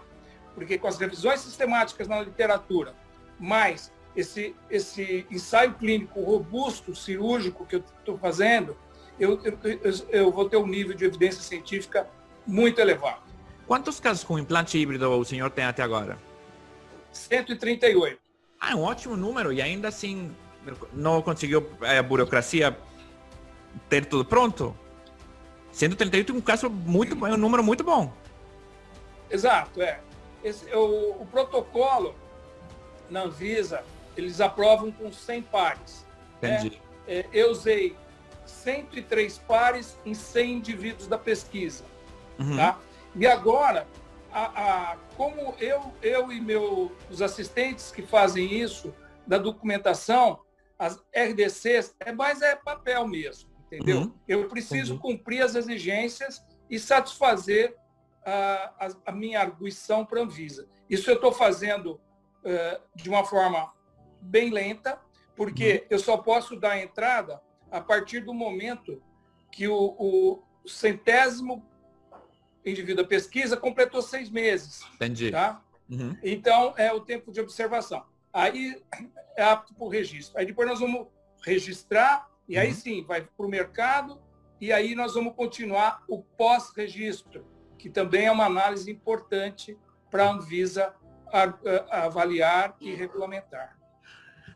Porque 0.54 0.78
com 0.78 0.88
as 0.88 0.98
revisões 0.98 1.40
sistemáticas 1.40 2.08
na 2.08 2.22
literatura, 2.22 2.94
mais 3.40 3.92
esse, 4.16 4.56
esse 4.70 5.26
ensaio 5.32 5.74
clínico 5.74 6.22
robusto, 6.22 6.94
cirúrgico 6.94 7.66
que 7.66 7.78
eu 7.78 7.84
estou 8.00 8.18
fazendo, 8.18 8.78
eu, 9.20 9.40
eu, 9.44 9.58
eu, 10.10 10.32
vou 10.32 10.48
ter 10.50 10.58
um 10.58 10.68
nível 10.68 10.94
de 10.94 11.06
evidência 11.06 11.42
científica 11.42 12.08
muito 12.46 12.80
elevado. 12.80 13.22
Quantos 13.68 14.00
casos 14.00 14.24
com 14.24 14.38
implante 14.38 14.78
híbrido 14.78 15.10
o 15.10 15.24
senhor 15.24 15.50
tem 15.50 15.66
até 15.66 15.82
agora? 15.82 16.18
138. 17.12 18.20
Ah, 18.60 18.72
é 18.72 18.76
um 18.76 18.82
ótimo 18.82 19.16
número 19.16 19.52
e 19.52 19.62
ainda 19.62 19.88
assim 19.88 20.36
não 20.94 21.22
conseguiu 21.22 21.68
é, 21.82 21.98
a 21.98 22.04
burocracia 22.04 22.78
ter 23.90 24.06
tudo 24.06 24.26
pronto? 24.26 24.78
138 25.72 26.32
é 26.32 26.36
um 26.36 26.42
caso 26.42 26.70
muito 26.70 27.26
é 27.26 27.34
um 27.34 27.38
número 27.38 27.64
muito 27.64 27.84
bom. 27.84 28.12
Exato, 29.30 29.82
é. 29.82 30.00
Esse, 30.44 30.66
o, 30.76 31.22
o 31.22 31.28
protocolo 31.32 32.16
na 33.10 33.24
Anvisa 33.24 33.84
eles 34.16 34.42
aprovam 34.42 34.92
com 34.92 35.12
100 35.12 35.42
pares. 35.44 36.06
Né? 36.42 36.56
Entendi. 36.56 36.76
Né? 36.76 36.82
É, 37.08 37.26
eu 37.34 37.52
usei 37.52 37.96
103 38.46 39.38
pares 39.40 39.98
em 40.06 40.14
100 40.14 40.54
indivíduos 40.54 41.08
da 41.08 41.18
pesquisa. 41.18 41.84
Uhum. 42.40 42.58
Tá? 42.58 42.80
E 43.16 43.28
agora, 43.28 43.88
a, 44.32 44.92
a, 44.92 44.98
como 45.16 45.56
eu, 45.60 45.94
eu 46.02 46.32
e 46.32 46.40
meus 46.40 47.22
assistentes 47.22 47.92
que 47.92 48.02
fazem 48.02 48.54
isso, 48.54 48.94
da 49.26 49.38
documentação, 49.38 50.40
as 50.78 51.02
RDCs, 51.14 51.96
é 52.00 52.12
mais 52.12 52.42
é 52.42 52.56
papel 52.56 53.08
mesmo, 53.08 53.50
entendeu? 53.72 54.02
Uhum. 54.02 54.14
Eu 54.28 54.48
preciso 54.50 54.96
Entendi. 54.96 55.00
cumprir 55.00 55.42
as 55.42 55.56
exigências 55.56 56.44
e 56.70 56.78
satisfazer 56.78 57.76
a, 58.26 58.86
a, 58.86 58.90
a 59.08 59.12
minha 59.12 59.40
arguição 59.40 60.06
para 60.06 60.20
a 60.20 60.24
Anvisa. 60.24 60.68
Isso 60.90 61.10
eu 61.10 61.16
estou 61.16 61.32
fazendo 61.32 61.94
uh, 61.94 62.82
de 62.96 63.10
uma 63.10 63.24
forma 63.24 63.72
bem 64.22 64.50
lenta, 64.50 65.00
porque 65.36 65.82
uhum. 65.84 65.88
eu 65.90 66.00
só 66.00 66.18
posso 66.18 66.56
dar 66.56 66.78
entrada 66.80 67.42
a 67.72 67.80
partir 67.80 68.20
do 68.20 68.34
momento 68.34 69.02
que 69.52 69.68
o, 69.68 69.96
o 69.98 70.44
centésimo 70.68 71.66
indivíduo 72.66 73.04
da 73.04 73.08
pesquisa 73.08 73.58
completou 73.58 74.02
seis 74.02 74.30
meses. 74.30 74.82
Entendi. 74.96 75.32
Tá? 75.32 75.64
Uhum. 75.90 76.16
Então, 76.22 76.74
é 76.78 76.94
o 76.94 77.02
tempo 77.02 77.32
de 77.32 77.42
observação. 77.42 78.06
Aí 78.32 78.82
é 79.36 79.44
apto 79.44 79.74
para 79.74 79.84
o 79.84 79.90
registro. 79.90 80.38
Aí 80.38 80.46
depois 80.46 80.68
nós 80.68 80.80
vamos 80.80 81.08
registrar, 81.44 82.30
e 82.52 82.58
aí 82.58 82.68
uhum. 82.68 82.74
sim, 82.74 83.06
vai 83.06 83.22
para 83.22 83.46
o 83.46 83.50
mercado, 83.50 84.20
e 84.60 84.74
aí 84.74 84.94
nós 84.94 85.14
vamos 85.14 85.34
continuar 85.36 86.04
o 86.06 86.22
pós-registro, 86.22 87.46
que 87.80 87.90
também 87.90 88.26
é 88.26 88.32
uma 88.32 88.46
análise 88.46 88.92
importante 88.92 89.78
para 90.10 90.26
a 90.26 90.34
Anvisa 90.34 90.94
avaliar 91.90 92.76
e 92.82 92.94
regulamentar. 92.94 93.78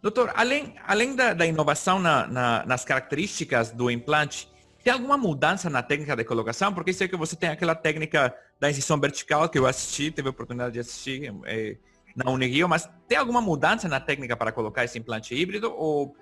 Doutor, 0.02 0.30
além, 0.36 0.75
além 0.86 1.16
da, 1.16 1.34
da 1.34 1.46
inovação 1.46 1.98
na, 1.98 2.28
na, 2.28 2.66
nas 2.66 2.84
características 2.84 3.72
do 3.72 3.90
implante, 3.90 4.52
tem 4.84 4.92
alguma 4.92 5.18
mudança 5.18 5.70
na 5.70 5.82
técnica 5.82 6.18
de 6.18 6.25
colocação? 6.25 6.74
Porque 6.74 6.92
sei 6.92 7.08
que 7.08 7.16
você 7.16 7.38
tem 7.38 7.48
aquela 7.48 7.75
técnica 7.75 8.36
da 8.60 8.70
incisão 8.70 9.00
vertical 9.00 9.48
que 9.48 9.58
eu 9.58 9.66
assisti, 9.66 10.12
teve 10.12 10.28
a 10.28 10.32
oportunidade 10.32 10.74
de 10.74 10.82
assistir 10.82 11.34
é, 11.46 11.78
na 12.14 12.30
Unirio, 12.30 12.68
mas 12.68 12.90
tem 13.08 13.18
alguma 13.18 13.40
mudança 13.40 13.88
na 13.88 14.02
técnica 14.02 14.36
para 14.36 14.52
colocar 14.52 14.84
esse 14.84 15.00
implante 15.00 15.34
híbrido 15.34 15.74
ou 15.74 16.14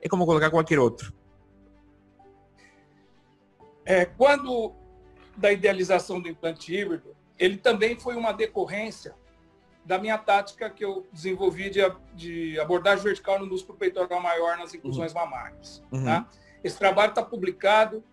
é 0.00 0.08
como 0.08 0.26
colocar 0.26 0.50
qualquer 0.50 0.78
outro? 0.78 1.12
É, 3.84 4.04
quando 4.04 4.72
da 5.36 5.52
idealização 5.52 6.20
do 6.20 6.28
implante 6.28 6.74
híbrido, 6.74 7.16
ele 7.38 7.56
também 7.56 7.98
foi 7.98 8.14
uma 8.14 8.32
decorrência 8.32 9.14
da 9.84 9.98
minha 9.98 10.18
tática 10.18 10.68
que 10.68 10.84
eu 10.84 11.06
desenvolvi 11.12 11.70
de, 11.70 11.80
de 12.14 12.60
abordagem 12.60 13.02
vertical 13.02 13.38
no 13.38 13.46
músculo 13.46 13.78
peitoral 13.78 14.20
maior 14.20 14.58
nas 14.58 14.74
inclusões 14.74 15.12
uhum. 15.12 15.20
mamárias. 15.20 15.82
Uhum. 15.90 16.04
Tá? 16.04 16.28
Esse 16.62 16.78
trabalho 16.78 17.10
está 17.10 17.22
publicado 17.22 18.04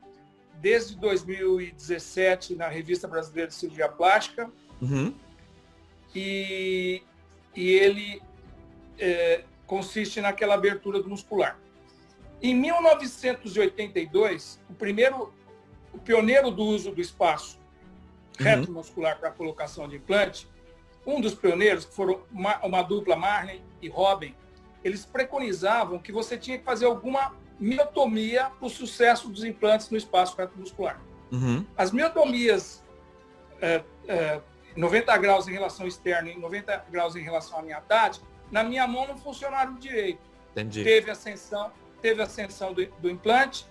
desde 0.56 0.96
2017 0.98 2.56
na 2.56 2.68
Revista 2.68 3.08
Brasileira 3.08 3.50
de 3.50 3.56
Cirurgia 3.56 3.90
Plástica 3.90 4.50
uhum. 4.82 5.14
e, 6.16 7.04
e 7.56 7.70
ele 7.72 8.22
é, 8.98 9.44
consiste 9.66 10.22
naquela 10.22 10.56
abertura 10.56 11.02
do 11.02 11.10
muscular. 11.10 11.60
Em 12.42 12.56
1982, 12.56 14.60
o 14.70 14.74
primeiro, 14.74 15.34
o 15.94 15.98
pioneiro 15.98 16.52
do 16.52 16.64
uso 16.64 16.92
do 16.92 17.02
espaço 17.02 17.60
uhum. 18.40 18.46
reto 18.46 18.72
muscular 18.72 19.20
para 19.20 19.32
colocação 19.32 19.88
de 19.88 19.96
implante 19.96 20.48
um 21.06 21.22
dos 21.22 21.34
pioneiros, 21.34 21.86
que 21.86 21.96
foram 21.96 22.22
uma, 22.30 22.58
uma 22.66 22.82
dupla, 22.82 23.16
Marley 23.16 23.64
e 23.82 23.88
Robin, 23.88 24.36
eles 24.84 25.06
preconizavam 25.06 25.98
que 25.98 26.12
você 26.12 26.38
tinha 26.38 26.58
que 26.58 26.66
fazer 26.66 26.86
alguma 26.86 27.34
miotomia 27.58 28.52
para 28.60 28.68
o 28.68 28.70
sucesso 28.70 29.30
dos 29.30 29.46
implantes 29.46 29.90
no 29.90 29.98
espaço 29.98 30.36
muscular. 30.58 31.00
Uhum. 31.32 31.66
As 31.78 31.92
miotomias 31.92 32.84
é, 33.62 33.84
é, 34.08 34.42
90 34.76 35.18
graus 35.18 35.48
em 35.48 35.54
relação 35.54 35.88
externa 35.88 36.30
e 36.30 36.38
90 36.38 36.86
graus 36.92 37.16
em 37.16 37.22
relação 37.22 37.60
à 37.60 37.62
minha 37.62 37.82
tática, 37.82 38.26
na 38.52 38.64
minha 38.64 38.86
mão 38.86 39.08
não 39.08 39.18
funcionaram 39.18 39.76
direito. 39.76 40.20
Entendi. 40.52 40.84
Teve 40.84 41.10
ascensão, 41.10 41.72
teve 42.02 42.22
ascensão 42.22 42.74
do, 42.74 42.86
do 43.00 43.10
implante, 43.10 43.68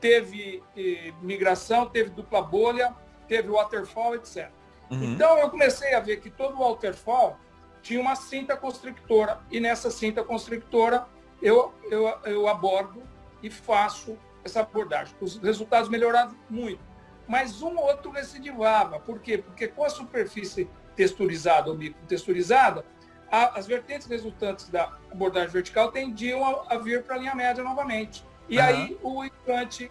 teve 0.00 0.62
eh, 0.76 1.12
migração, 1.22 1.86
teve 1.86 2.10
dupla 2.10 2.42
bolha, 2.42 2.94
teve 3.28 3.48
waterfall, 3.48 4.14
etc. 4.14 4.50
Uhum. 4.90 5.04
Então 5.04 5.38
eu 5.38 5.50
comecei 5.50 5.94
a 5.94 6.00
ver 6.00 6.18
que 6.20 6.30
todo 6.30 6.56
o 6.56 6.68
waterfall 6.68 7.38
tinha 7.82 8.00
uma 8.00 8.16
cinta 8.16 8.56
constrictora 8.56 9.40
e 9.50 9.60
nessa 9.60 9.90
cinta 9.90 10.22
constrictora 10.22 11.06
eu, 11.40 11.72
eu, 11.90 12.08
eu 12.24 12.48
abordo 12.48 13.02
e 13.42 13.50
faço 13.50 14.18
essa 14.44 14.60
abordagem. 14.60 15.14
Os 15.20 15.38
resultados 15.38 15.88
melhoraram 15.88 16.34
muito. 16.48 16.80
Mas 17.26 17.62
um 17.62 17.76
outro 17.78 18.10
recidivava. 18.10 18.98
Por 18.98 19.20
quê? 19.20 19.38
Porque 19.38 19.68
com 19.68 19.84
a 19.84 19.88
superfície 19.88 20.68
texturizada 20.96 21.70
ou 21.70 21.76
microtexturizada, 21.76 22.84
as 23.30 23.66
vertentes 23.66 24.06
resultantes 24.08 24.68
da 24.68 24.92
abordagem 25.10 25.50
vertical 25.50 25.92
tendiam 25.92 26.44
a, 26.44 26.74
a 26.74 26.78
vir 26.78 27.04
para 27.04 27.14
a 27.14 27.18
linha 27.18 27.34
média 27.34 27.62
novamente. 27.62 28.24
E 28.48 28.58
uhum. 28.58 28.64
aí 28.64 28.98
o 29.02 29.24
implante 29.24 29.90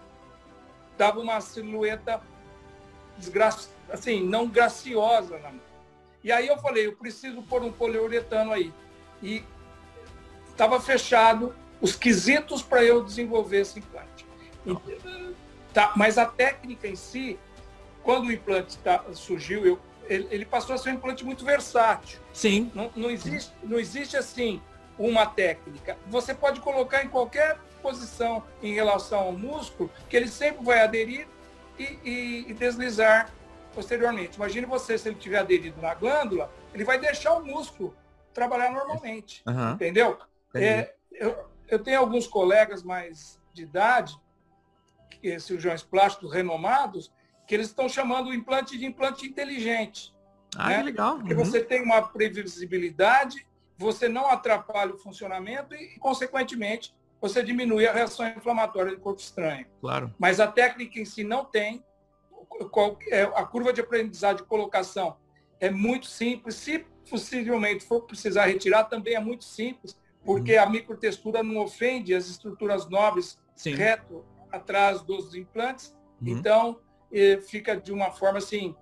dava 0.97 1.19
uma 1.19 1.39
silhueta 1.39 2.21
assim, 3.91 4.23
não 4.23 4.47
graciosa 4.47 5.37
na 5.39 5.51
mão. 5.51 5.69
E 6.23 6.31
aí 6.31 6.47
eu 6.47 6.57
falei, 6.57 6.87
eu 6.87 6.95
preciso 6.95 7.41
pôr 7.43 7.63
um 7.63 7.71
poliuretano 7.71 8.51
aí. 8.51 8.73
E 9.23 9.43
estava 10.49 10.79
fechado 10.79 11.55
os 11.79 11.95
quesitos 11.95 12.61
para 12.61 12.83
eu 12.83 13.03
desenvolver 13.03 13.61
esse 13.61 13.79
implante. 13.79 14.25
E, 14.65 15.33
tá, 15.73 15.93
mas 15.95 16.17
a 16.17 16.25
técnica 16.25 16.87
em 16.87 16.95
si, 16.95 17.39
quando 18.03 18.27
o 18.27 18.31
implante 18.31 18.77
tá, 18.79 19.03
surgiu, 19.13 19.65
eu, 19.65 19.79
ele, 20.09 20.27
ele, 20.31 20.45
passou 20.45 20.75
a 20.75 20.77
ser 20.77 20.89
um 20.89 20.93
implante 20.93 21.23
muito 21.23 21.45
versátil. 21.45 22.19
Sim. 22.33 22.71
Não, 22.73 22.91
não, 22.95 23.09
existe, 23.09 23.53
não 23.63 23.79
existe 23.79 24.17
assim 24.17 24.61
uma 24.97 25.25
técnica. 25.25 25.97
Você 26.07 26.33
pode 26.33 26.59
colocar 26.59 27.03
em 27.03 27.07
qualquer 27.07 27.57
posição 27.81 28.43
em 28.61 28.73
relação 28.73 29.19
ao 29.19 29.31
músculo, 29.31 29.89
que 30.09 30.17
ele 30.17 30.27
sempre 30.27 30.65
vai 30.65 30.81
aderir 30.81 31.27
e, 31.77 31.83
e, 32.03 32.45
e 32.49 32.53
deslizar 32.53 33.31
posteriormente. 33.73 34.35
Imagine 34.35 34.65
você, 34.65 34.97
se 34.97 35.07
ele 35.07 35.15
tiver 35.15 35.39
aderido 35.39 35.81
na 35.81 35.93
glândula, 35.93 36.51
ele 36.73 36.83
vai 36.83 36.99
deixar 36.99 37.33
o 37.35 37.45
músculo 37.45 37.95
trabalhar 38.33 38.71
normalmente. 38.71 39.41
Uhum. 39.47 39.71
Entendeu? 39.71 40.17
É, 40.53 40.93
eu, 41.11 41.37
eu 41.67 41.79
tenho 41.79 41.99
alguns 41.99 42.27
colegas 42.27 42.83
mais 42.83 43.39
de 43.53 43.63
idade, 43.63 44.19
cirurgiões 45.39 45.83
plásticos 45.83 46.33
renomados, 46.33 47.11
que 47.49 47.55
eles 47.55 47.65
estão 47.65 47.89
chamando 47.89 48.27
o 48.27 48.33
implante 48.33 48.77
de 48.77 48.85
implante 48.85 49.25
inteligente. 49.25 50.13
Ah, 50.55 50.69
né? 50.69 50.77
que 50.77 50.83
legal. 50.83 51.13
Uhum. 51.15 51.19
Porque 51.21 51.33
você 51.33 51.63
tem 51.63 51.81
uma 51.81 51.99
previsibilidade, 51.99 53.43
você 53.75 54.07
não 54.07 54.27
atrapalha 54.27 54.93
o 54.93 54.99
funcionamento 54.99 55.73
e, 55.73 55.97
consequentemente, 55.97 56.93
você 57.19 57.41
diminui 57.41 57.87
a 57.87 57.91
reação 57.91 58.27
inflamatória 58.27 58.91
do 58.91 59.01
corpo 59.01 59.19
estranho. 59.19 59.65
Claro. 59.81 60.13
Mas 60.19 60.39
a 60.39 60.45
técnica 60.45 60.99
em 60.99 61.05
si 61.05 61.23
não 61.23 61.43
tem. 61.43 61.83
É, 63.09 63.23
a 63.23 63.43
curva 63.43 63.73
de 63.73 63.81
aprendizagem 63.81 64.37
de 64.37 64.43
colocação 64.43 65.17
é 65.59 65.71
muito 65.71 66.05
simples. 66.05 66.53
Se 66.53 66.85
possivelmente 67.09 67.83
for 67.83 68.01
precisar 68.01 68.45
retirar, 68.45 68.83
também 68.83 69.15
é 69.15 69.19
muito 69.19 69.43
simples, 69.43 69.99
porque 70.23 70.55
uhum. 70.55 70.63
a 70.63 70.69
microtextura 70.69 71.41
não 71.41 71.57
ofende 71.57 72.13
as 72.13 72.27
estruturas 72.27 72.87
nobres 72.87 73.39
Sim. 73.55 73.73
reto 73.73 74.23
atrás 74.51 75.01
dos 75.01 75.33
implantes. 75.33 75.97
Uhum. 76.21 76.27
Então, 76.27 76.79
fica 77.47 77.75
de 77.75 77.91
uma 77.91 78.11
forma 78.11 78.37
assim, 78.37 78.75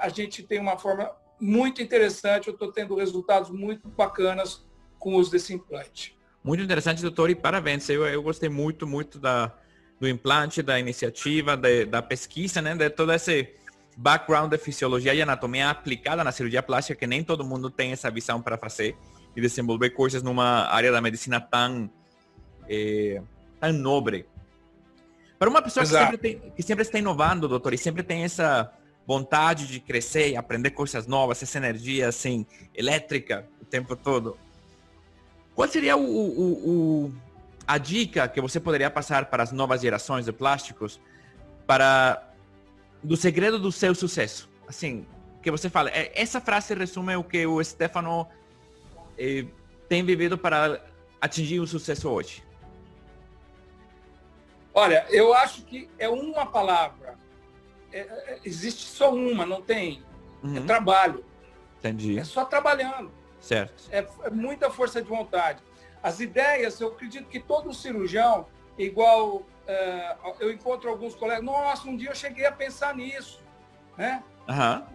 a 0.00 0.08
gente 0.08 0.42
tem 0.42 0.58
uma 0.58 0.78
forma 0.78 1.10
muito 1.40 1.80
interessante, 1.82 2.48
eu 2.48 2.54
estou 2.54 2.70
tendo 2.70 2.94
resultados 2.94 3.50
muito 3.50 3.88
bacanas 3.88 4.66
com 4.98 5.14
o 5.14 5.18
uso 5.18 5.30
desse 5.30 5.54
implante. 5.54 6.16
Muito 6.44 6.62
interessante, 6.62 7.02
doutor, 7.02 7.30
e 7.30 7.34
parabéns. 7.34 7.88
Eu, 7.88 8.06
eu 8.06 8.22
gostei 8.22 8.48
muito, 8.48 8.86
muito 8.86 9.18
da, 9.18 9.52
do 9.98 10.08
implante, 10.08 10.62
da 10.62 10.78
iniciativa, 10.78 11.56
de, 11.56 11.84
da 11.84 12.02
pesquisa, 12.02 12.62
né, 12.62 12.74
de 12.74 12.88
todo 12.90 13.12
esse 13.12 13.54
background 13.96 14.50
de 14.50 14.58
fisiologia 14.58 15.14
e 15.14 15.20
anatomia 15.20 15.68
aplicada 15.68 16.24
na 16.24 16.32
cirurgia 16.32 16.62
plástica, 16.62 16.98
que 16.98 17.06
nem 17.06 17.22
todo 17.22 17.44
mundo 17.44 17.70
tem 17.70 17.92
essa 17.92 18.10
visão 18.10 18.40
para 18.40 18.56
fazer 18.56 18.96
e 19.36 19.40
desenvolver 19.40 19.90
coisas 19.90 20.22
numa 20.22 20.66
área 20.66 20.90
da 20.90 21.00
medicina 21.00 21.40
tão, 21.40 21.90
eh, 22.68 23.20
tão 23.60 23.72
nobre. 23.72 24.26
Para 25.40 25.48
uma 25.48 25.62
pessoa 25.62 25.86
que 25.86 25.90
sempre, 25.90 26.18
tem, 26.18 26.38
que 26.54 26.62
sempre 26.62 26.82
está 26.82 26.98
inovando, 26.98 27.48
doutor, 27.48 27.72
e 27.72 27.78
sempre 27.78 28.02
tem 28.02 28.24
essa 28.24 28.70
vontade 29.06 29.66
de 29.66 29.80
crescer 29.80 30.28
e 30.32 30.36
aprender 30.36 30.72
coisas 30.72 31.06
novas, 31.06 31.42
essa 31.42 31.56
energia 31.56 32.08
assim 32.08 32.44
elétrica 32.74 33.48
o 33.58 33.64
tempo 33.64 33.96
todo, 33.96 34.36
qual 35.54 35.66
seria 35.66 35.96
o, 35.96 36.02
o, 36.02 36.52
o, 37.06 37.14
a 37.66 37.78
dica 37.78 38.28
que 38.28 38.38
você 38.38 38.60
poderia 38.60 38.90
passar 38.90 39.30
para 39.30 39.42
as 39.42 39.50
novas 39.50 39.80
gerações 39.80 40.26
de 40.26 40.32
plásticos 40.32 41.00
para 41.66 42.22
do 43.02 43.16
segredo 43.16 43.58
do 43.58 43.72
seu 43.72 43.94
sucesso? 43.94 44.46
Assim, 44.68 45.06
que 45.42 45.50
você 45.50 45.70
fala. 45.70 45.88
É, 45.88 46.12
essa 46.14 46.38
frase 46.38 46.74
resume 46.74 47.16
o 47.16 47.24
que 47.24 47.46
o 47.46 47.64
Stefano 47.64 48.28
eh, 49.18 49.46
tem 49.88 50.04
vivido 50.04 50.36
para 50.36 50.84
atingir 51.18 51.60
o 51.60 51.66
sucesso 51.66 52.10
hoje. 52.10 52.49
Olha, 54.72 55.06
eu 55.10 55.34
acho 55.34 55.62
que 55.62 55.88
é 55.98 56.08
uma 56.08 56.46
palavra. 56.46 57.18
É, 57.92 58.00
é, 58.00 58.40
existe 58.44 58.86
só 58.86 59.12
uma, 59.12 59.44
não 59.44 59.60
tem. 59.60 60.02
É 60.42 60.46
uhum. 60.46 60.56
É 60.56 60.60
trabalho. 60.60 61.24
Entendi. 61.78 62.18
É 62.18 62.24
só 62.24 62.44
trabalhando. 62.44 63.10
Certo. 63.40 63.84
É, 63.90 64.06
é, 64.24 64.30
muita 64.30 64.70
força 64.70 65.02
de 65.02 65.08
vontade. 65.08 65.62
As 66.02 66.20
ideias, 66.20 66.80
eu 66.80 66.88
acredito 66.88 67.28
que 67.28 67.40
todo 67.40 67.74
cirurgião, 67.74 68.46
igual 68.78 69.42
é, 69.66 70.16
eu 70.38 70.52
encontro 70.52 70.88
alguns 70.88 71.14
colegas, 71.14 71.44
nossa, 71.44 71.88
um 71.88 71.96
dia 71.96 72.10
eu 72.10 72.14
cheguei 72.14 72.46
a 72.46 72.52
pensar 72.52 72.94
nisso. 72.94 73.42
Né? 73.96 74.22
Uhum. 74.48 74.86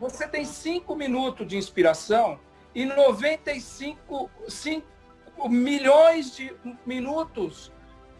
Você 0.00 0.26
tem 0.28 0.44
cinco 0.44 0.94
minutos 0.94 1.46
de 1.46 1.56
inspiração 1.56 2.38
e 2.74 2.84
95 2.84 4.30
cinco 4.48 4.86
milhões 5.48 6.36
de 6.36 6.54
minutos 6.84 7.72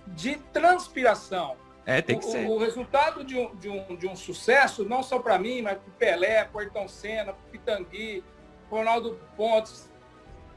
de 0.06 0.36
transpiração. 0.52 1.56
É, 1.84 2.00
tem 2.00 2.18
que 2.18 2.26
o, 2.26 2.30
ser. 2.30 2.46
O 2.48 2.58
resultado 2.58 3.24
de 3.24 3.36
um, 3.36 3.54
de 3.56 3.68
um, 3.68 3.96
de 3.96 4.06
um 4.06 4.14
sucesso, 4.14 4.84
não 4.84 5.02
só 5.02 5.18
para 5.18 5.38
mim, 5.38 5.62
mas 5.62 5.78
para 5.78 5.88
o 5.88 5.92
Pelé, 5.92 6.44
para 6.44 6.60
Ayrton 6.60 6.88
Senna, 6.88 7.32
para 7.32 7.50
Pitangui, 7.50 8.24
Ronaldo 8.70 9.18
Pontes, 9.36 9.90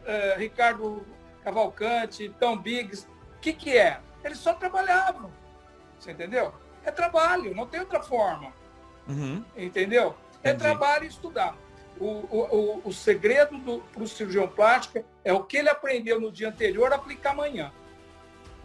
uh, 0.03 0.37
Ricardo 0.37 1.05
Cavalcante, 1.43 2.29
Tom 2.39 2.57
Biggs. 2.57 3.07
O 3.37 3.39
que, 3.39 3.53
que 3.53 3.77
é? 3.77 3.99
Eles 4.23 4.37
só 4.37 4.53
trabalhavam. 4.53 5.31
Você 5.99 6.11
entendeu? 6.11 6.53
É 6.83 6.91
trabalho, 6.91 7.55
não 7.55 7.65
tem 7.65 7.79
outra 7.79 8.01
forma. 8.01 8.53
Uhum. 9.07 9.43
Entendeu? 9.55 10.15
É 10.43 10.49
Entendi. 10.49 10.63
É 10.63 10.67
trabalho 10.67 11.05
e 11.05 11.07
estudar. 11.07 11.55
O, 11.99 12.05
o, 12.05 12.81
o, 12.85 12.89
o 12.89 12.93
segredo 12.93 13.83
para 13.91 14.03
o 14.03 14.07
cirurgião 14.07 14.47
plástico 14.47 15.03
é 15.23 15.31
o 15.33 15.43
que 15.43 15.57
ele 15.57 15.69
aprendeu 15.69 16.19
no 16.19 16.31
dia 16.31 16.49
anterior 16.49 16.91
aplicar 16.93 17.31
amanhã. 17.31 17.71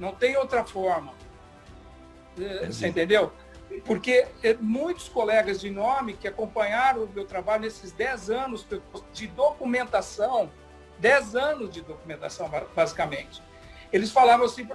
Não 0.00 0.14
tem 0.14 0.36
outra 0.36 0.64
forma. 0.64 1.12
É, 2.38 2.42
Entendi. 2.42 2.74
Você 2.74 2.88
entendeu? 2.88 3.32
Porque 3.84 4.26
é, 4.42 4.54
muitos 4.54 5.08
colegas 5.08 5.60
de 5.60 5.70
nome 5.70 6.14
que 6.14 6.26
acompanharam 6.26 7.04
o 7.04 7.08
meu 7.08 7.24
trabalho 7.24 7.62
nesses 7.62 7.92
10 7.92 8.30
anos 8.30 8.66
de 9.12 9.26
documentação, 9.28 10.50
10 10.98 11.36
anos 11.36 11.70
de 11.70 11.82
documentação, 11.82 12.50
basicamente, 12.74 13.40
eles 13.92 14.10
falavam 14.10 14.46
assim, 14.46 14.66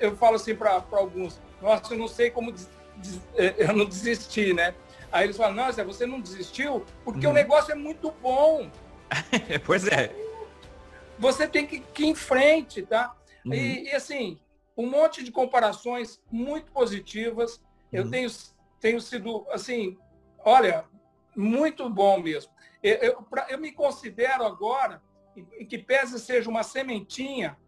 eu 0.00 0.16
falo 0.16 0.36
assim 0.36 0.54
para 0.54 0.82
alguns, 0.92 1.40
nossa, 1.62 1.94
eu 1.94 1.98
não 1.98 2.08
sei 2.08 2.30
como 2.30 2.52
des, 2.52 2.68
des, 2.96 3.20
é, 3.36 3.54
eu 3.58 3.74
não 3.74 3.86
desisti, 3.86 4.52
né? 4.52 4.74
Aí 5.10 5.24
eles 5.24 5.36
falam, 5.36 5.54
nossa, 5.54 5.84
você 5.84 6.04
não 6.04 6.20
desistiu 6.20 6.84
porque 7.04 7.26
uhum. 7.26 7.32
o 7.32 7.34
negócio 7.34 7.72
é 7.72 7.74
muito 7.74 8.10
bom. 8.22 8.70
pois 9.64 9.86
é. 9.86 10.14
Você 11.18 11.48
tem 11.48 11.66
que, 11.66 11.82
ir 12.02 12.06
em 12.06 12.14
frente, 12.14 12.82
tá? 12.82 13.14
Uhum. 13.44 13.54
E, 13.54 13.84
e, 13.84 13.94
assim, 13.94 14.38
um 14.78 14.88
monte 14.88 15.24
de 15.24 15.32
comparações 15.32 16.22
muito 16.30 16.70
positivas. 16.70 17.60
Eu 17.92 18.04
uhum. 18.04 18.10
tenho, 18.10 18.30
tenho 18.80 19.00
sido, 19.00 19.44
assim, 19.50 19.98
olha, 20.44 20.84
muito 21.34 21.90
bom 21.90 22.20
mesmo. 22.20 22.52
Eu, 22.80 22.94
eu, 22.94 23.22
pra, 23.24 23.48
eu 23.50 23.58
me 23.58 23.72
considero 23.72 24.44
agora, 24.44 25.02
em 25.36 25.66
que 25.66 25.78
pese 25.78 26.20
seja 26.20 26.48
uma 26.48 26.62
sementinha, 26.62 27.58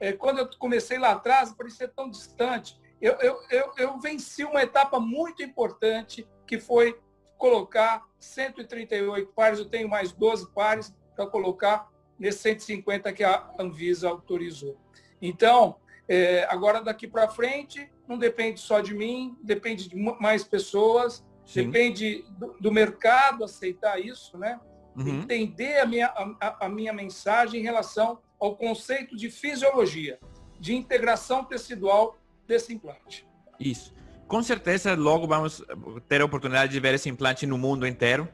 é, 0.00 0.12
quando 0.12 0.38
eu 0.38 0.50
comecei 0.58 0.98
lá 0.98 1.12
atrás, 1.12 1.52
parecia 1.52 1.86
tão 1.86 2.10
distante. 2.10 2.78
Eu, 3.00 3.12
eu, 3.14 3.40
eu, 3.48 3.72
eu 3.78 4.00
venci 4.00 4.44
uma 4.44 4.62
etapa 4.62 4.98
muito 4.98 5.44
importante, 5.44 6.28
que 6.46 6.58
foi 6.58 6.98
colocar 7.38 8.04
138 8.18 9.32
pares, 9.32 9.60
eu 9.60 9.68
tenho 9.68 9.88
mais 9.88 10.10
12 10.12 10.50
pares 10.52 10.92
para 11.14 11.26
colocar 11.26 11.88
nesses 12.18 12.40
150 12.40 13.12
que 13.12 13.22
a 13.22 13.50
Anvisa 13.58 14.08
autorizou. 14.08 14.76
Então, 15.20 15.76
é, 16.08 16.46
agora 16.48 16.80
daqui 16.80 17.06
para 17.06 17.28
frente, 17.28 17.90
não 18.06 18.18
depende 18.18 18.60
só 18.60 18.80
de 18.80 18.94
mim, 18.94 19.36
depende 19.42 19.88
de 19.88 19.96
mais 19.96 20.44
pessoas, 20.44 21.24
Sim. 21.44 21.64
depende 21.66 22.24
do, 22.30 22.56
do, 22.60 22.72
mercado 22.72 23.44
aceitar 23.44 24.00
isso, 24.00 24.38
né? 24.38 24.60
Uhum. 24.96 25.22
Entender 25.22 25.80
a 25.80 25.86
minha, 25.86 26.06
a, 26.06 26.66
a 26.66 26.68
minha 26.68 26.92
mensagem 26.92 27.60
em 27.60 27.64
relação 27.64 28.20
ao 28.40 28.56
conceito 28.56 29.16
de 29.16 29.30
fisiologia, 29.30 30.18
de 30.58 30.74
integração 30.74 31.44
tecidual 31.44 32.16
desse 32.46 32.72
implante. 32.72 33.26
Isso. 33.58 33.94
Com 34.28 34.42
certeza, 34.42 34.94
logo 34.94 35.26
vamos 35.26 35.62
ter 36.08 36.20
a 36.20 36.24
oportunidade 36.24 36.72
de 36.72 36.80
ver 36.80 36.94
esse 36.94 37.08
implante 37.08 37.46
no 37.46 37.56
mundo 37.56 37.86
inteiro. 37.86 38.28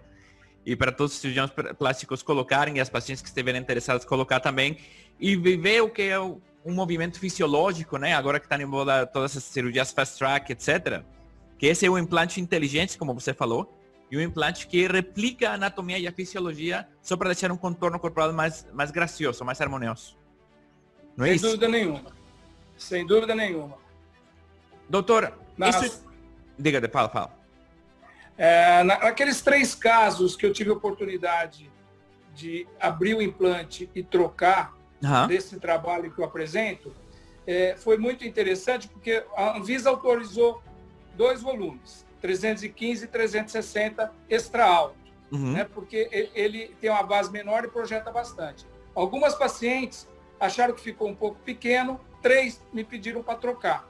E 0.64 0.76
para 0.76 0.92
todos 0.92 1.14
os 1.14 1.18
cirurgiões 1.18 1.50
plásticos 1.76 2.22
colocarem 2.22 2.76
e 2.76 2.80
as 2.80 2.88
pacientes 2.88 3.20
que 3.20 3.28
estiverem 3.28 3.60
interessadas 3.60 4.04
colocar 4.04 4.40
também. 4.40 4.78
E 5.18 5.36
ver 5.36 5.82
o 5.82 5.90
que 5.90 6.02
é 6.02 6.18
um 6.64 6.72
movimento 6.72 7.18
fisiológico, 7.18 7.96
né? 7.96 8.14
Agora 8.14 8.38
que 8.38 8.46
está 8.46 8.60
em 8.60 8.64
moda 8.64 9.06
todas 9.06 9.32
essas 9.32 9.44
cirurgias 9.44 9.92
fast 9.92 10.18
track, 10.18 10.52
etc. 10.52 11.02
Que 11.58 11.66
esse 11.66 11.86
é 11.86 11.90
um 11.90 11.98
implante 11.98 12.40
inteligente, 12.40 12.96
como 12.96 13.14
você 13.14 13.34
falou. 13.34 13.78
E 14.10 14.16
um 14.16 14.20
implante 14.20 14.66
que 14.66 14.86
replica 14.86 15.50
a 15.50 15.54
anatomia 15.54 15.98
e 15.98 16.06
a 16.06 16.12
fisiologia 16.12 16.86
só 17.00 17.16
para 17.16 17.28
deixar 17.30 17.50
um 17.50 17.56
contorno 17.56 17.98
corporal 17.98 18.32
mais, 18.32 18.66
mais 18.72 18.90
gracioso, 18.90 19.42
mais 19.44 19.60
harmonioso. 19.60 20.18
Não 21.16 21.24
é 21.24 21.28
Sem 21.28 21.36
isso? 21.36 21.46
dúvida 21.46 21.68
nenhuma. 21.68 22.12
Sem 22.76 23.06
dúvida 23.06 23.34
nenhuma. 23.34 23.76
Doutora, 24.88 25.32
Nas... 25.56 25.82
isso... 25.82 26.04
Diga, 26.58 26.86
fala, 26.90 27.08
fala. 27.08 27.38
É, 28.36 28.82
naqueles 28.82 29.40
três 29.40 29.74
casos 29.74 30.36
que 30.36 30.44
eu 30.44 30.52
tive 30.52 30.70
a 30.70 30.72
oportunidade 30.74 31.70
de 32.34 32.66
abrir 32.80 33.14
o 33.14 33.22
implante 33.22 33.90
e 33.94 34.02
trocar 34.02 34.74
uhum. 35.02 35.26
desse 35.26 35.58
trabalho 35.58 36.10
que 36.10 36.20
eu 36.20 36.24
apresento, 36.24 36.94
é, 37.46 37.74
foi 37.76 37.96
muito 37.96 38.24
interessante 38.24 38.88
porque 38.88 39.24
a 39.36 39.56
Anvisa 39.56 39.90
autorizou 39.90 40.62
dois 41.14 41.42
volumes, 41.42 42.06
315 42.20 43.04
e 43.04 43.08
360 43.08 44.12
extra 44.28 44.64
alto. 44.64 44.96
uhum. 45.30 45.52
né? 45.52 45.64
porque 45.64 46.30
ele 46.34 46.74
tem 46.80 46.90
uma 46.90 47.02
base 47.02 47.30
menor 47.30 47.64
e 47.64 47.68
projeta 47.68 48.10
bastante. 48.10 48.66
Algumas 48.94 49.34
pacientes 49.34 50.06
acharam 50.38 50.74
que 50.74 50.80
ficou 50.80 51.08
um 51.08 51.14
pouco 51.14 51.38
pequeno, 51.40 52.00
três 52.20 52.62
me 52.72 52.84
pediram 52.84 53.22
para 53.22 53.38
trocar. 53.38 53.88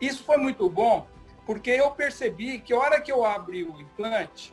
Isso 0.00 0.24
foi 0.24 0.36
muito 0.36 0.68
bom, 0.68 1.06
porque 1.46 1.70
eu 1.70 1.90
percebi 1.92 2.58
que 2.58 2.72
a 2.72 2.78
hora 2.78 3.00
que 3.00 3.12
eu 3.12 3.24
abri 3.24 3.62
o 3.62 3.80
implante, 3.80 4.52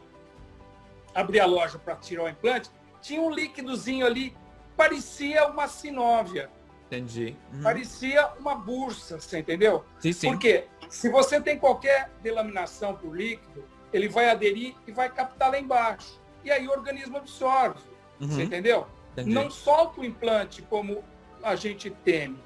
abri 1.13 1.39
a 1.39 1.45
loja 1.45 1.79
para 1.79 1.95
tirar 1.95 2.23
o 2.23 2.29
implante, 2.29 2.69
tinha 3.01 3.21
um 3.21 3.31
líquidozinho 3.31 4.05
ali, 4.05 4.35
parecia 4.79 5.45
uma 5.45 5.67
sinóvia. 5.67 6.49
Entendi. 6.87 7.35
Uhum. 7.53 7.61
Parecia 7.61 8.29
uma 8.39 8.55
bursa, 8.55 9.19
você 9.19 9.39
entendeu? 9.39 9.83
Sim, 9.99 10.13
sim. 10.13 10.31
Porque 10.31 10.67
se 10.87 11.09
você 11.09 11.41
tem 11.41 11.59
qualquer 11.59 12.09
delaminação 12.23 12.95
por 12.95 13.13
líquido, 13.13 13.65
ele 13.91 14.07
vai 14.07 14.29
aderir 14.29 14.73
e 14.87 14.91
vai 14.93 15.09
captar 15.09 15.51
lá 15.51 15.59
embaixo. 15.59 16.17
E 16.45 16.49
aí 16.49 16.65
o 16.65 16.71
organismo 16.71 17.17
absorve. 17.17 17.83
Uhum. 18.21 18.29
Você 18.29 18.43
entendeu? 18.43 18.87
Entendi. 19.11 19.31
Não 19.31 19.51
solta 19.51 19.99
o 19.99 20.05
implante 20.05 20.61
como 20.61 21.03
a 21.43 21.57
gente 21.57 21.89
teme. 21.89 22.41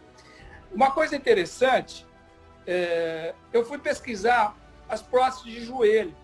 Uma 0.71 0.89
coisa 0.89 1.15
interessante, 1.15 2.03
é, 2.65 3.35
eu 3.53 3.63
fui 3.63 3.77
pesquisar 3.77 4.57
as 4.89 5.03
próteses 5.03 5.43
de 5.43 5.63
joelho. 5.63 6.15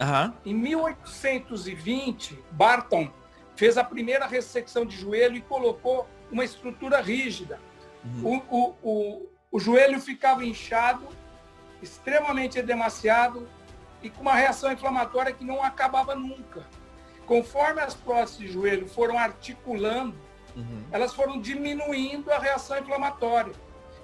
Uhum. 0.00 0.32
Em 0.44 0.54
1820, 0.54 2.42
Barton 2.50 3.08
fez 3.56 3.76
a 3.78 3.84
primeira 3.84 4.26
ressecção 4.26 4.84
de 4.84 4.96
joelho 4.96 5.36
e 5.36 5.40
colocou 5.40 6.06
uma 6.30 6.44
estrutura 6.44 7.00
rígida. 7.00 7.58
Uhum. 8.04 8.42
O, 8.50 8.56
o, 8.56 8.74
o, 8.82 9.26
o 9.52 9.58
joelho 9.58 10.00
ficava 10.00 10.44
inchado, 10.44 11.08
extremamente 11.82 12.58
edemaciado 12.58 13.48
e 14.02 14.10
com 14.10 14.22
uma 14.22 14.34
reação 14.34 14.70
inflamatória 14.70 15.32
que 15.32 15.44
não 15.44 15.62
acabava 15.62 16.14
nunca. 16.14 16.66
Conforme 17.26 17.80
as 17.80 17.94
próteses 17.94 18.38
de 18.38 18.48
joelho 18.48 18.86
foram 18.86 19.18
articulando, 19.18 20.14
uhum. 20.54 20.84
elas 20.92 21.12
foram 21.12 21.40
diminuindo 21.40 22.30
a 22.30 22.38
reação 22.38 22.78
inflamatória. 22.78 23.52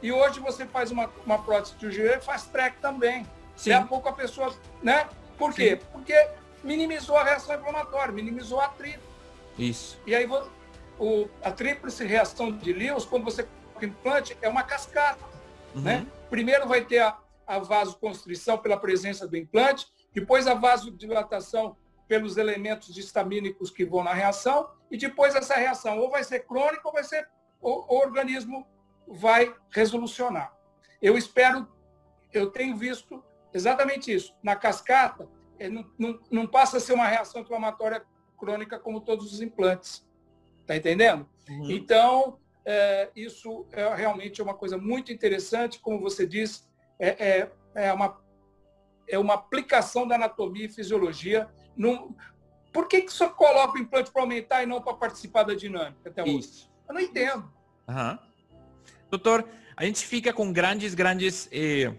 E 0.03 0.11
hoje 0.11 0.41
você 0.41 0.67
faz 0.67 0.91
uma, 0.91 1.09
uma 1.25 1.39
prótese 1.39 1.77
de 1.77 1.91
joelho 1.91 2.19
e 2.19 2.21
faz 2.21 2.45
track 2.45 2.79
também. 2.81 3.25
Sim. 3.55 3.71
Daqui 3.71 3.85
a 3.85 3.87
pouco 3.87 4.09
a 4.09 4.13
pessoa, 4.13 4.53
né? 4.83 5.09
Por 5.39 5.55
quê? 5.55 5.79
Sim. 5.81 5.87
Porque 5.93 6.29
minimizou 6.65 7.17
a 7.17 7.23
reação 7.23 7.55
inflamatória, 7.55 8.13
minimizou 8.13 8.61
a 8.61 8.65
atrito. 8.65 9.12
Isso. 9.59 10.01
E 10.07 10.15
aí 10.15 10.27
o, 10.99 11.29
a 11.43 11.51
tríplice 11.51 12.05
reação 12.05 12.53
de 12.53 12.73
Lewis, 12.73 13.05
quando 13.05 13.25
você 13.25 13.45
coloca 13.45 13.87
implante, 13.87 14.37
é 14.41 14.49
uma 14.49 14.63
cascata. 14.63 15.25
Uhum. 15.75 15.83
Né? 15.83 16.07
Primeiro 16.31 16.67
vai 16.67 16.85
ter 16.85 17.01
a, 17.01 17.19
a 17.47 17.59
vasoconstrição 17.59 18.59
pela 18.59 18.77
presença 18.77 19.27
do 19.27 19.37
implante, 19.37 19.87
depois 20.13 20.47
a 20.47 20.55
vasodilatação 20.55 21.77
pelos 22.07 22.37
elementos 22.37 22.97
histamínicos 22.97 23.71
que 23.71 23.85
vão 23.85 24.05
na 24.05 24.13
reação, 24.13 24.69
e 24.91 24.99
depois 24.99 25.35
essa 25.35 25.55
reação 25.55 25.99
ou 25.99 26.11
vai 26.11 26.23
ser 26.23 26.41
crônica 26.41 26.83
ou 26.85 26.93
vai 26.93 27.05
ser 27.05 27.27
o, 27.61 27.95
o 27.95 27.99
organismo 27.99 28.67
vai 29.07 29.55
resolucionar. 29.71 30.53
Eu 31.01 31.17
espero, 31.17 31.67
eu 32.33 32.51
tenho 32.51 32.77
visto 32.77 33.23
exatamente 33.53 34.13
isso. 34.13 34.35
Na 34.43 34.55
cascata, 34.55 35.29
é, 35.59 35.69
não, 35.69 35.91
não, 35.99 36.21
não 36.31 36.47
passa 36.47 36.77
a 36.77 36.81
ser 36.81 36.93
uma 36.93 37.07
reação 37.07 37.41
inflamatória 37.41 38.05
crônica 38.43 38.77
como 38.77 39.01
todos 39.01 39.33
os 39.33 39.41
implantes. 39.41 40.05
Está 40.63 40.77
entendendo? 40.77 41.29
Uhum. 41.49 41.71
Então, 41.71 42.39
é, 42.67 43.09
isso 43.15 43.65
é 43.71 43.95
realmente 43.95 44.43
uma 44.43 44.53
coisa 44.53 44.77
muito 44.77 45.13
interessante, 45.13 45.79
como 45.79 46.01
você 46.01 46.27
disse, 46.27 46.65
é, 46.99 47.09
é, 47.09 47.51
é, 47.77 47.93
uma, 47.93 48.21
é 49.09 49.17
uma 49.17 49.35
aplicação 49.35 50.09
da 50.09 50.17
anatomia 50.17 50.67
e 50.67 50.69
fisiologia. 50.69 51.49
Num... 51.77 52.13
Por 52.73 52.89
que, 52.89 53.03
que 53.03 53.13
só 53.13 53.29
coloca 53.29 53.79
o 53.79 53.81
implante 53.81 54.11
para 54.11 54.23
aumentar 54.23 54.63
e 54.65 54.67
não 54.67 54.83
para 54.83 54.95
participar 54.95 55.45
da 55.45 55.55
dinâmica 55.55 56.11
até 56.11 56.23
hoje? 56.23 56.39
Isso. 56.39 56.73
Eu 56.89 56.95
não 56.95 57.01
entendo. 57.01 57.49
Uhum. 57.89 58.19
Doutor, 59.09 59.47
a 59.77 59.85
gente 59.85 60.05
fica 60.05 60.33
com 60.33 60.53
grandes, 60.53 60.95
grandes 60.95 61.49
eh, 61.53 61.95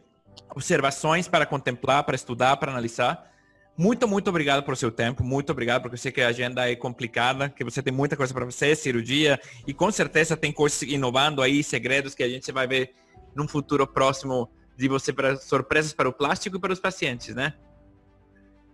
observações 0.54 1.28
para 1.28 1.46
contemplar, 1.46 2.04
para 2.04 2.16
estudar, 2.16 2.58
para 2.58 2.72
analisar. 2.72 3.33
Muito, 3.76 4.08
muito 4.08 4.30
obrigado 4.30 4.64
por 4.64 4.78
seu 4.78 4.92
tempo, 4.92 5.24
muito 5.24 5.52
obrigado, 5.52 5.82
porque 5.82 5.96
eu 5.96 6.00
sei 6.00 6.12
que 6.12 6.22
a 6.22 6.28
agenda 6.28 6.70
é 6.70 6.76
complicada, 6.76 7.50
que 7.50 7.64
você 7.64 7.82
tem 7.82 7.92
muita 7.92 8.16
coisa 8.16 8.32
para 8.32 8.46
você, 8.46 8.76
cirurgia, 8.76 9.40
e 9.66 9.74
com 9.74 9.92
certeza 9.92 10.38
tem 10.38 10.52
coisas 10.52 10.84
inovando 10.84 11.42
aí, 11.42 11.64
segredos 11.64 12.14
que 12.14 12.22
a 12.22 12.30
gente 12.30 12.52
vai 12.52 12.68
ver 12.68 12.94
num 13.36 13.48
futuro 13.48 13.88
próximo 13.88 14.48
de 14.78 14.88
você 14.88 15.12
para 15.12 15.36
surpresas 15.38 15.92
para 15.92 16.08
o 16.08 16.14
plástico 16.14 16.58
e 16.58 16.60
para 16.60 16.72
os 16.72 16.80
pacientes, 16.80 17.34
né? 17.34 17.56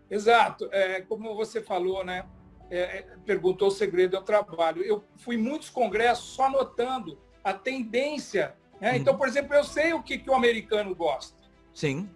Exato. 0.09 0.67
É, 0.71 1.01
como 1.01 1.35
você 1.35 1.62
falou, 1.62 2.03
né? 2.03 2.25
É, 2.69 2.79
é 2.79 3.01
perguntou 3.25 3.69
o 3.69 3.71
segredo 3.71 4.17
do 4.17 4.23
trabalho. 4.23 4.81
Eu 4.81 5.03
fui 5.17 5.35
em 5.35 5.39
muitos 5.39 5.69
congressos 5.69 6.25
só 6.25 6.49
notando 6.49 7.19
a 7.43 7.53
tendência. 7.53 8.55
Né? 8.81 8.91
Uhum. 8.91 8.97
Então, 8.97 9.17
por 9.17 9.27
exemplo, 9.27 9.53
eu 9.55 9.63
sei 9.63 9.93
o 9.93 10.01
que, 10.01 10.17
que 10.17 10.29
o 10.29 10.33
americano 10.33 10.95
gosta. 10.95 11.38
Sim. 11.73 12.09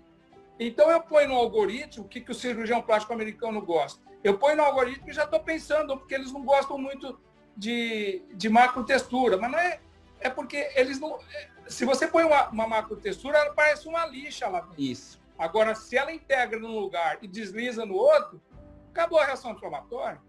Então 0.67 0.89
eu 0.89 1.01
ponho 1.01 1.29
no 1.29 1.35
algoritmo 1.35 2.05
o 2.05 2.07
que, 2.07 2.21
que 2.21 2.31
o 2.31 2.35
cirurgião 2.35 2.81
plástico 2.81 3.13
americano 3.13 3.61
gosta. 3.61 4.01
Eu 4.23 4.37
ponho 4.37 4.55
no 4.55 4.63
algoritmo 4.63 5.09
e 5.09 5.13
já 5.13 5.25
estou 5.25 5.39
pensando, 5.39 5.97
porque 5.97 6.15
eles 6.15 6.31
não 6.31 6.45
gostam 6.45 6.77
muito 6.77 7.19
de, 7.55 8.23
de 8.33 8.49
macro 8.49 8.83
textura, 8.83 9.37
mas 9.37 9.51
não 9.51 9.59
é. 9.59 9.79
É 10.21 10.29
porque 10.29 10.71
eles 10.75 10.99
não. 10.99 11.19
É, 11.33 11.49
se 11.67 11.83
você 11.83 12.07
põe 12.07 12.23
uma, 12.23 12.49
uma 12.49 12.67
macro 12.67 12.95
textura, 12.95 13.37
ela 13.37 13.53
parece 13.53 13.87
uma 13.87 14.05
lixa 14.05 14.47
lá 14.47 14.61
dentro. 14.61 14.81
Isso. 14.81 15.21
Agora, 15.37 15.75
se 15.75 15.97
ela 15.97 16.13
integra 16.13 16.57
num 16.57 16.79
lugar 16.79 17.17
e 17.21 17.27
desliza 17.27 17.85
no 17.85 17.95
outro, 17.95 18.41
acabou 18.89 19.19
a 19.19 19.25
reação 19.25 19.51
inflamatória. 19.51 20.21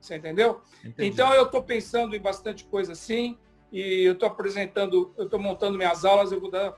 Você 0.00 0.16
entendeu? 0.16 0.62
Entendi. 0.82 1.08
Então 1.10 1.32
eu 1.34 1.44
estou 1.44 1.62
pensando 1.62 2.16
em 2.16 2.20
bastante 2.20 2.64
coisa 2.64 2.92
assim, 2.92 3.38
e 3.70 4.04
eu 4.04 4.14
estou 4.14 4.28
apresentando, 4.28 5.12
eu 5.16 5.24
estou 5.24 5.38
montando 5.38 5.76
minhas 5.76 6.04
aulas, 6.04 6.32
eu 6.32 6.40
vou 6.40 6.50
dar 6.50 6.74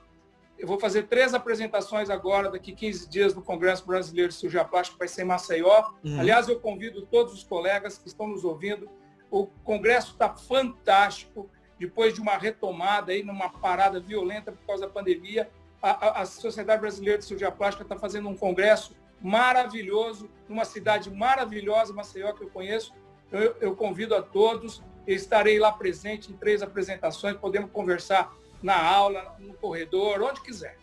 eu 0.57 0.67
vou 0.67 0.79
fazer 0.79 1.03
três 1.03 1.33
apresentações 1.33 2.09
agora, 2.09 2.49
daqui 2.49 2.73
15 2.73 3.09
dias, 3.09 3.35
no 3.35 3.41
Congresso 3.41 3.85
Brasileiro 3.85 4.29
de 4.29 4.35
Cirurgia 4.35 4.63
Plástica, 4.63 4.97
vai 4.97 5.07
ser 5.07 5.23
em 5.23 5.25
Maceió. 5.25 5.91
Uhum. 6.03 6.19
Aliás, 6.19 6.47
eu 6.47 6.59
convido 6.59 7.05
todos 7.05 7.33
os 7.33 7.43
colegas 7.43 7.97
que 7.97 8.07
estão 8.07 8.27
nos 8.27 8.43
ouvindo. 8.45 8.89
O 9.29 9.47
Congresso 9.63 10.13
está 10.13 10.29
fantástico. 10.33 11.49
Depois 11.77 12.13
de 12.13 12.21
uma 12.21 12.37
retomada 12.37 13.11
aí, 13.11 13.21
numa 13.21 13.49
parada 13.49 13.99
violenta 13.99 14.51
por 14.51 14.65
causa 14.65 14.85
da 14.85 14.91
pandemia, 14.91 15.49
a, 15.81 15.89
a, 15.89 16.21
a 16.21 16.25
Sociedade 16.25 16.79
Brasileira 16.79 17.17
de 17.17 17.25
Cirurgia 17.25 17.51
Plástica 17.51 17.83
está 17.83 17.97
fazendo 17.97 18.29
um 18.29 18.35
congresso 18.35 18.95
maravilhoso, 19.21 20.29
numa 20.47 20.63
cidade 20.63 21.11
maravilhosa, 21.11 21.93
Maceió, 21.93 22.31
que 22.31 22.43
eu 22.43 22.49
conheço. 22.49 22.93
Eu, 23.31 23.55
eu 23.59 23.75
convido 23.75 24.15
a 24.15 24.21
todos. 24.21 24.81
Eu 25.05 25.15
estarei 25.15 25.59
lá 25.59 25.71
presente 25.71 26.31
em 26.31 26.35
três 26.37 26.61
apresentações, 26.61 27.35
podemos 27.35 27.69
conversar 27.71 28.33
na 28.61 28.75
aula, 28.75 29.35
no 29.39 29.53
corredor, 29.53 30.21
onde 30.21 30.41
quiser. 30.41 30.77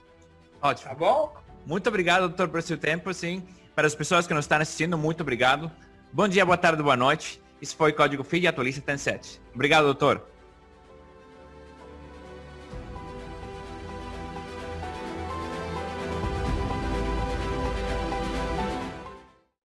Ótimo. 0.61 0.89
Tá 0.89 0.95
bom? 0.95 1.35
Muito 1.67 1.89
obrigado, 1.89 2.29
doutor, 2.29 2.49
por 2.49 2.63
seu 2.63 2.79
tempo. 2.79 3.13
Sim, 3.13 3.47
para 3.75 3.87
as 3.87 3.95
pessoas 3.95 4.27
que 4.27 4.35
nos 4.35 4.45
estão 4.45 4.59
assistindo, 4.59 4.97
muito 4.99 5.23
obrigado. 5.23 5.71
Bom 6.13 6.29
dia, 6.29 6.45
boa 6.45 6.59
tarde, 6.59 6.83
boa 6.83 6.97
noite. 6.97 7.43
Isso 7.61 7.77
foi 7.77 7.93
Código 7.93 8.25
FII 8.25 8.41
e 8.41 8.47
Atualiza 8.49 8.81
Tem 8.81 8.99
7. 8.99 9.41
Obrigado, 9.55 9.85
doutor. 9.85 10.27